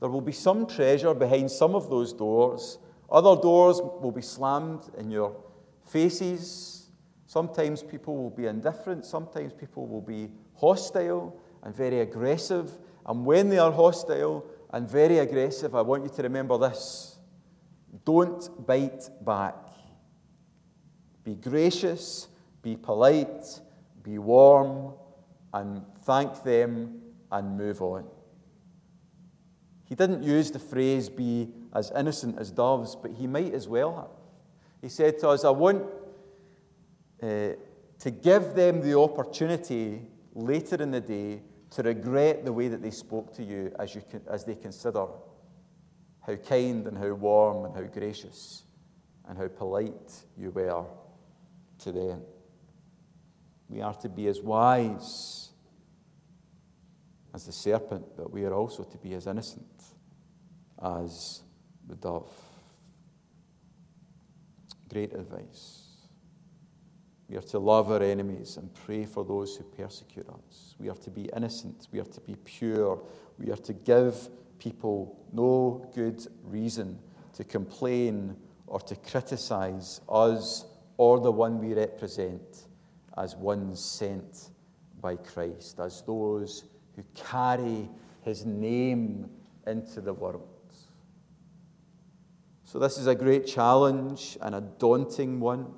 There 0.00 0.08
will 0.08 0.20
be 0.20 0.32
some 0.32 0.66
treasure 0.66 1.14
behind 1.14 1.50
some 1.50 1.74
of 1.74 1.88
those 1.88 2.12
doors. 2.12 2.78
Other 3.10 3.40
doors 3.40 3.80
will 3.80 4.10
be 4.10 4.22
slammed 4.22 4.90
in 4.98 5.10
your 5.10 5.36
faces. 5.86 6.86
Sometimes 7.26 7.82
people 7.82 8.16
will 8.16 8.30
be 8.30 8.46
indifferent. 8.46 9.04
Sometimes 9.04 9.52
people 9.52 9.86
will 9.86 10.00
be 10.00 10.30
hostile 10.54 11.38
and 11.62 11.74
very 11.74 12.00
aggressive. 12.00 12.70
And 13.06 13.24
when 13.24 13.48
they 13.48 13.58
are 13.58 13.70
hostile 13.70 14.44
and 14.72 14.88
very 14.88 15.18
aggressive, 15.18 15.74
I 15.74 15.82
want 15.82 16.04
you 16.04 16.10
to 16.10 16.22
remember 16.22 16.58
this 16.58 17.18
don't 18.04 18.66
bite 18.66 19.08
back. 19.24 19.54
Be 21.24 21.34
gracious, 21.34 22.28
be 22.62 22.76
polite, 22.76 23.60
be 24.02 24.18
warm, 24.18 24.94
and 25.52 25.82
thank 26.04 26.42
them 26.42 27.00
and 27.30 27.56
move 27.56 27.80
on. 27.82 28.04
He 29.84 29.94
didn't 29.94 30.22
use 30.22 30.50
the 30.50 30.58
phrase 30.58 31.08
be 31.08 31.48
as 31.74 31.92
innocent 31.96 32.38
as 32.38 32.50
doves, 32.50 32.96
but 32.96 33.12
he 33.12 33.26
might 33.26 33.52
as 33.52 33.68
well 33.68 33.94
have. 33.94 34.22
He 34.80 34.88
said 34.88 35.18
to 35.20 35.28
us, 35.28 35.44
I 35.44 35.50
want 35.50 35.84
uh, 37.22 37.50
to 37.98 38.10
give 38.10 38.54
them 38.54 38.80
the 38.80 38.98
opportunity 38.98 40.02
later 40.34 40.82
in 40.82 40.90
the 40.90 41.00
day 41.00 41.42
to 41.70 41.82
regret 41.82 42.44
the 42.44 42.52
way 42.52 42.68
that 42.68 42.82
they 42.82 42.90
spoke 42.90 43.34
to 43.34 43.44
you 43.44 43.72
as, 43.78 43.94
you 43.94 44.02
as 44.28 44.44
they 44.44 44.54
consider 44.54 45.06
how 46.20 46.36
kind 46.36 46.86
and 46.86 46.96
how 46.98 47.12
warm 47.12 47.64
and 47.64 47.74
how 47.74 47.82
gracious 47.82 48.64
and 49.28 49.38
how 49.38 49.48
polite 49.48 50.24
you 50.36 50.50
were 50.50 50.84
to 51.82 51.92
them. 51.92 52.22
We 53.68 53.80
are 53.80 53.94
to 53.94 54.08
be 54.08 54.26
as 54.26 54.40
wise 54.40 55.50
as 57.34 57.46
the 57.46 57.52
serpent, 57.52 58.04
but 58.16 58.30
we 58.30 58.44
are 58.44 58.52
also 58.52 58.82
to 58.82 58.98
be 58.98 59.14
as 59.14 59.26
innocent 59.26 59.66
as 60.82 61.42
the 61.88 61.94
dove. 61.94 62.30
Great 64.90 65.14
advice. 65.14 65.82
We 67.28 67.38
are 67.38 67.42
to 67.42 67.58
love 67.58 67.90
our 67.90 68.02
enemies 68.02 68.58
and 68.58 68.72
pray 68.74 69.06
for 69.06 69.24
those 69.24 69.56
who 69.56 69.64
persecute 69.64 70.28
us. 70.28 70.74
We 70.78 70.90
are 70.90 70.96
to 70.96 71.10
be 71.10 71.30
innocent. 71.34 71.88
We 71.90 72.00
are 72.00 72.04
to 72.04 72.20
be 72.20 72.34
pure. 72.34 73.02
We 73.38 73.50
are 73.50 73.56
to 73.56 73.72
give 73.72 74.28
people 74.58 75.18
no 75.32 75.90
good 75.94 76.26
reason 76.44 76.98
to 77.32 77.44
complain 77.44 78.36
or 78.66 78.80
to 78.80 78.96
criticize 78.96 80.02
us 80.10 80.66
or 81.02 81.18
the 81.18 81.32
one 81.32 81.58
we 81.58 81.74
represent 81.74 82.68
as 83.18 83.34
ones 83.34 83.84
sent 83.84 84.50
by 85.00 85.16
Christ, 85.16 85.80
as 85.80 86.00
those 86.02 86.62
who 86.94 87.02
carry 87.12 87.88
his 88.20 88.46
name 88.46 89.28
into 89.66 90.00
the 90.00 90.14
world. 90.14 90.46
So, 92.62 92.78
this 92.78 92.98
is 92.98 93.08
a 93.08 93.16
great 93.16 93.48
challenge 93.48 94.38
and 94.42 94.54
a 94.54 94.60
daunting 94.60 95.40
one, 95.40 95.74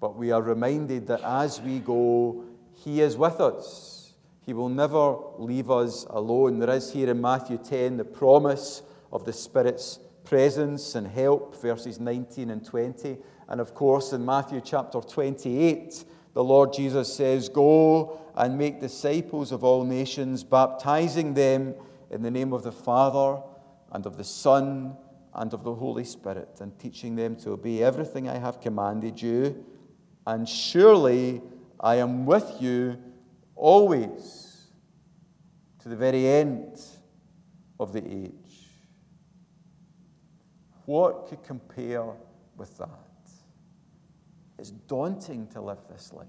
but 0.00 0.16
we 0.16 0.32
are 0.32 0.40
reminded 0.40 1.06
that 1.08 1.20
as 1.20 1.60
we 1.60 1.78
go, 1.78 2.42
he 2.72 3.02
is 3.02 3.14
with 3.14 3.42
us. 3.42 4.14
He 4.40 4.54
will 4.54 4.70
never 4.70 5.18
leave 5.36 5.70
us 5.70 6.06
alone. 6.08 6.60
There 6.60 6.70
is 6.70 6.90
here 6.90 7.10
in 7.10 7.20
Matthew 7.20 7.58
10 7.58 7.98
the 7.98 8.06
promise 8.06 8.80
of 9.12 9.26
the 9.26 9.34
Spirit's 9.34 9.98
presence 10.24 10.94
and 10.94 11.06
help, 11.06 11.60
verses 11.60 12.00
19 12.00 12.48
and 12.48 12.64
20. 12.64 13.18
And 13.52 13.60
of 13.60 13.74
course, 13.74 14.14
in 14.14 14.24
Matthew 14.24 14.62
chapter 14.64 14.98
28, 15.02 16.04
the 16.32 16.42
Lord 16.42 16.72
Jesus 16.72 17.14
says, 17.14 17.50
Go 17.50 18.18
and 18.34 18.56
make 18.56 18.80
disciples 18.80 19.52
of 19.52 19.62
all 19.62 19.84
nations, 19.84 20.42
baptizing 20.42 21.34
them 21.34 21.74
in 22.10 22.22
the 22.22 22.30
name 22.30 22.54
of 22.54 22.62
the 22.62 22.72
Father 22.72 23.42
and 23.92 24.06
of 24.06 24.16
the 24.16 24.24
Son 24.24 24.96
and 25.34 25.52
of 25.52 25.64
the 25.64 25.74
Holy 25.74 26.04
Spirit, 26.04 26.62
and 26.62 26.78
teaching 26.78 27.14
them 27.14 27.36
to 27.36 27.50
obey 27.50 27.82
everything 27.82 28.26
I 28.26 28.38
have 28.38 28.58
commanded 28.58 29.20
you. 29.20 29.62
And 30.26 30.48
surely 30.48 31.42
I 31.78 31.96
am 31.96 32.24
with 32.24 32.50
you 32.58 32.96
always 33.54 34.68
to 35.80 35.90
the 35.90 35.96
very 35.96 36.26
end 36.26 36.80
of 37.78 37.92
the 37.92 38.02
age. 38.02 38.70
What 40.86 41.28
could 41.28 41.42
compare 41.44 42.06
with 42.56 42.78
that? 42.78 43.11
It's 44.62 44.70
daunting 44.70 45.48
to 45.48 45.60
live 45.60 45.80
this 45.90 46.12
life, 46.12 46.28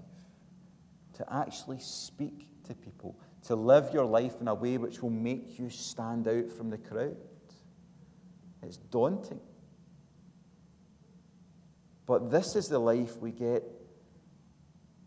to 1.12 1.32
actually 1.32 1.78
speak 1.78 2.48
to 2.64 2.74
people, 2.74 3.16
to 3.44 3.54
live 3.54 3.94
your 3.94 4.04
life 4.04 4.40
in 4.40 4.48
a 4.48 4.54
way 4.56 4.76
which 4.76 5.00
will 5.00 5.10
make 5.10 5.56
you 5.56 5.70
stand 5.70 6.26
out 6.26 6.50
from 6.50 6.68
the 6.68 6.78
crowd. 6.78 7.16
It's 8.60 8.78
daunting. 8.78 9.38
But 12.06 12.32
this 12.32 12.56
is 12.56 12.66
the 12.66 12.80
life 12.80 13.18
we 13.18 13.30
get 13.30 13.62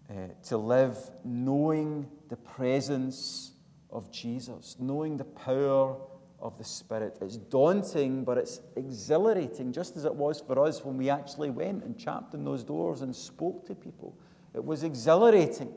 uh, 0.09 0.13
to 0.43 0.57
live 0.57 0.97
knowing 1.25 2.07
the 2.29 2.37
presence 2.37 3.51
of 3.89 4.09
Jesus, 4.09 4.77
knowing 4.79 5.17
the 5.17 5.25
power 5.25 5.97
of 6.39 6.57
the 6.57 6.63
Spirit. 6.63 7.17
It's 7.21 7.37
daunting, 7.37 8.23
but 8.23 8.37
it's 8.37 8.61
exhilarating, 8.75 9.71
just 9.71 9.97
as 9.97 10.05
it 10.05 10.13
was 10.13 10.39
for 10.39 10.63
us 10.63 10.83
when 10.85 10.97
we 10.97 11.09
actually 11.09 11.49
went 11.49 11.83
and 11.83 11.97
chapped 11.97 12.33
on 12.35 12.43
those 12.43 12.63
doors 12.63 13.01
and 13.01 13.15
spoke 13.15 13.65
to 13.67 13.75
people. 13.75 14.17
It 14.53 14.63
was 14.63 14.83
exhilarating. 14.83 15.73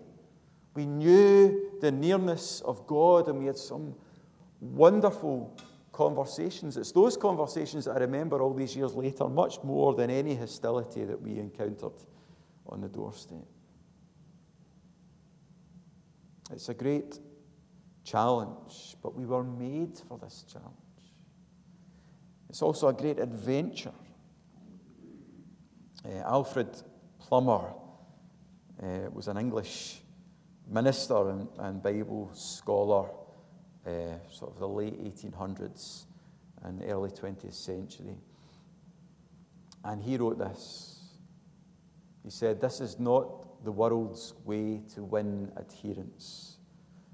We 0.74 0.86
knew 0.86 1.72
the 1.80 1.90
nearness 1.90 2.60
of 2.60 2.86
God, 2.86 3.28
and 3.28 3.38
we 3.38 3.46
had 3.46 3.58
some 3.58 3.94
wonderful 4.60 5.56
conversations. 5.92 6.76
It's 6.76 6.92
those 6.92 7.16
conversations 7.16 7.86
that 7.86 7.96
I 7.96 8.00
remember 8.00 8.40
all 8.40 8.54
these 8.54 8.76
years 8.76 8.94
later, 8.94 9.28
much 9.28 9.62
more 9.64 9.94
than 9.94 10.10
any 10.10 10.34
hostility 10.34 11.04
that 11.04 11.20
we 11.20 11.38
encountered 11.38 11.92
on 12.66 12.80
the 12.80 12.88
doorstep. 12.88 13.44
It's 16.52 16.68
a 16.68 16.74
great 16.74 17.18
challenge, 18.04 18.96
but 19.02 19.14
we 19.14 19.26
were 19.26 19.44
made 19.44 19.98
for 20.08 20.18
this 20.18 20.44
challenge. 20.50 20.74
It's 22.48 22.62
also 22.62 22.88
a 22.88 22.92
great 22.92 23.18
adventure. 23.18 23.92
Uh, 26.04 26.18
Alfred 26.24 26.68
Plummer 27.18 27.72
uh, 28.82 29.10
was 29.12 29.28
an 29.28 29.36
English 29.36 30.00
minister 30.66 31.30
and, 31.30 31.48
and 31.58 31.82
Bible 31.82 32.30
scholar, 32.32 33.08
uh, 33.86 33.90
sort 34.30 34.52
of 34.52 34.58
the 34.58 34.68
late 34.68 34.98
1800s 35.04 36.04
and 36.62 36.82
early 36.86 37.10
20th 37.10 37.54
century. 37.54 38.16
And 39.84 40.02
he 40.02 40.16
wrote 40.16 40.38
this. 40.38 41.00
He 42.22 42.30
said, 42.30 42.60
This 42.60 42.80
is 42.80 42.98
not 42.98 43.64
the 43.64 43.72
world's 43.72 44.34
way 44.44 44.82
to 44.94 45.02
win 45.02 45.50
adherence. 45.56 46.56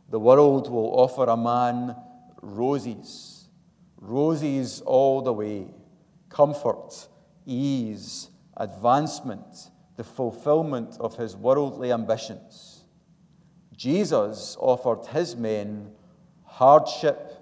The 0.09 0.21
world 0.21 0.71
will 0.71 0.99
offer 0.99 1.25
a 1.25 1.37
man 1.37 1.97
roses, 2.41 3.49
roses 4.01 4.81
all 4.83 5.23
the 5.23 5.33
way, 5.33 5.67
comfort, 6.29 7.09
ease, 7.45 8.31
advancement, 8.57 9.71
the 9.97 10.05
fulfillment 10.05 10.97
of 11.01 11.17
his 11.17 11.37
worldly 11.37 11.91
ambitions. 11.93 12.85
Jesus 13.77 14.57
offered 14.61 15.07
his 15.07 15.37
men 15.37 15.91
hardship 16.45 17.33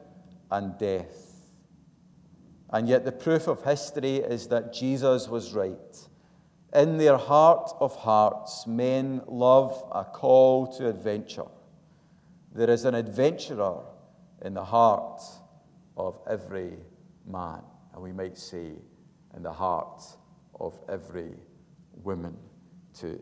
and 0.51 0.77
death. 0.79 1.33
And 2.71 2.89
yet, 2.89 3.05
the 3.05 3.13
proof 3.13 3.47
of 3.47 3.63
history 3.63 4.17
is 4.17 4.49
that 4.49 4.73
Jesus 4.73 5.29
was 5.29 5.53
right. 5.53 6.09
In 6.75 6.97
their 6.99 7.17
heart 7.17 7.71
of 7.79 7.95
hearts, 7.95 8.67
men 8.67 9.23
love 9.29 9.85
a 9.93 10.05
call 10.05 10.67
to 10.79 10.89
adventure. 10.89 11.47
There 12.55 12.71
is 12.71 12.85
an 12.85 12.95
adventurer 12.95 13.81
in 14.43 14.55
the 14.55 14.65
heart 14.65 15.21
of 15.97 16.21
every 16.29 16.79
man, 17.27 17.63
and 17.93 18.03
we 18.03 18.13
might 18.13 18.39
say, 18.39 18.73
in 19.37 19.43
the 19.43 19.53
heart 19.53 20.03
of 20.61 20.79
every 20.89 21.35
woman, 22.03 22.37
too. 22.97 23.21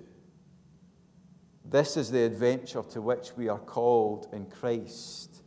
This 1.65 1.97
is 1.97 2.11
the 2.11 2.25
adventure 2.25 2.83
to 2.91 3.01
which 3.01 3.33
we 3.37 3.49
are 3.49 3.59
called 3.59 4.29
in 4.35 4.47
Christ, 4.47 5.43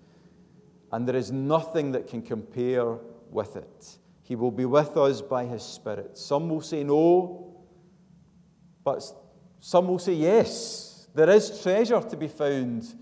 and 0.91 1.07
there 1.07 1.15
is 1.15 1.31
nothing 1.31 1.91
that 1.91 2.07
can 2.07 2.23
compare 2.23 2.97
with 3.29 3.55
it. 3.55 3.97
He 4.23 4.35
will 4.35 4.51
be 4.51 4.65
with 4.65 4.97
us 4.97 5.21
by 5.21 5.45
His 5.45 5.61
Spirit. 5.61 6.17
Some 6.17 6.49
will 6.49 6.61
say 6.61 6.83
no, 6.83 7.55
but 8.83 9.03
some 9.59 9.87
will 9.87 9.99
say 9.99 10.13
yes. 10.13 11.07
There 11.13 11.29
is 11.29 11.61
treasure 11.61 12.01
to 12.01 12.17
be 12.17 12.27
found 12.27 12.95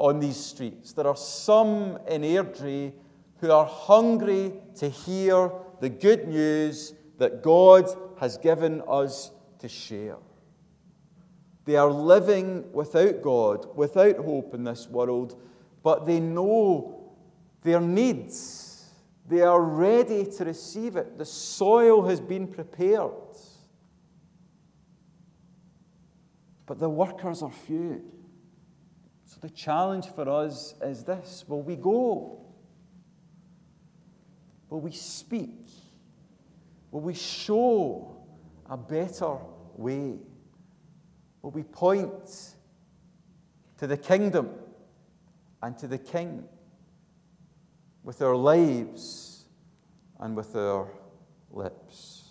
on 0.00 0.18
these 0.18 0.38
streets. 0.38 0.94
There 0.94 1.06
are 1.06 1.16
some 1.16 1.98
in 2.08 2.22
Airdrie 2.22 2.94
who 3.40 3.50
are 3.50 3.66
hungry 3.66 4.54
to 4.76 4.88
hear 4.88 5.52
the 5.80 5.90
good 5.90 6.26
news 6.26 6.94
that 7.18 7.42
God 7.42 7.84
has 8.18 8.38
given 8.38 8.82
us 8.88 9.30
to 9.58 9.68
share. 9.68 10.16
They 11.66 11.76
are 11.76 11.90
living 11.90 12.72
without 12.72 13.20
God, 13.20 13.76
without 13.76 14.16
hope 14.16 14.54
in 14.54 14.64
this 14.64 14.88
world, 14.88 15.38
but 15.82 16.06
they 16.06 16.18
know 16.18 17.12
their 17.62 17.80
needs. 17.80 18.86
They 19.28 19.42
are 19.42 19.60
ready 19.60 20.24
to 20.24 20.44
receive 20.46 20.96
it. 20.96 21.18
The 21.18 21.26
soil 21.26 22.08
has 22.08 22.20
been 22.20 22.48
prepared. 22.48 23.12
But 26.64 26.78
the 26.78 26.88
workers 26.88 27.42
are 27.42 27.52
few. 27.52 28.02
The 29.40 29.50
challenge 29.50 30.06
for 30.14 30.28
us 30.28 30.74
is 30.82 31.04
this 31.04 31.44
will 31.48 31.62
we 31.62 31.76
go? 31.76 32.40
Will 34.68 34.80
we 34.80 34.92
speak? 34.92 35.66
Will 36.90 37.00
we 37.00 37.14
show 37.14 38.16
a 38.68 38.76
better 38.76 39.36
way? 39.76 40.18
Will 41.42 41.50
we 41.50 41.62
point 41.62 42.54
to 43.78 43.86
the 43.86 43.96
kingdom 43.96 44.50
and 45.62 45.76
to 45.78 45.88
the 45.88 45.98
king 45.98 46.44
with 48.04 48.20
our 48.22 48.36
lives 48.36 49.44
and 50.18 50.36
with 50.36 50.54
our 50.54 50.88
lips? 51.50 52.24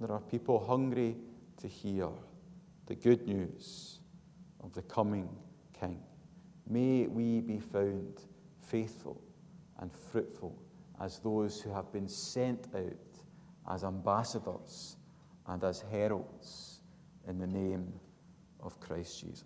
There 0.00 0.10
are 0.10 0.20
people 0.20 0.64
hungry 0.66 1.16
to 1.60 1.68
hear 1.68 2.08
the 2.86 2.94
good 2.96 3.28
news 3.28 3.99
of 4.62 4.72
the 4.72 4.82
coming 4.82 5.28
King. 5.78 6.00
May 6.68 7.06
we 7.06 7.40
be 7.40 7.58
found 7.58 8.20
faithful 8.60 9.20
and 9.78 9.90
fruitful 9.92 10.56
as 11.00 11.18
those 11.18 11.60
who 11.60 11.72
have 11.72 11.92
been 11.92 12.08
sent 12.08 12.68
out 12.74 13.72
as 13.72 13.84
ambassadors 13.84 14.96
and 15.46 15.64
as 15.64 15.82
heralds 15.90 16.80
in 17.26 17.38
the 17.38 17.46
name 17.46 17.92
of 18.60 18.78
Christ 18.80 19.20
Jesus. 19.20 19.44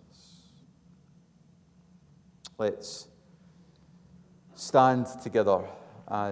Let's 2.57 3.07
stand 4.53 5.07
together 5.23 5.65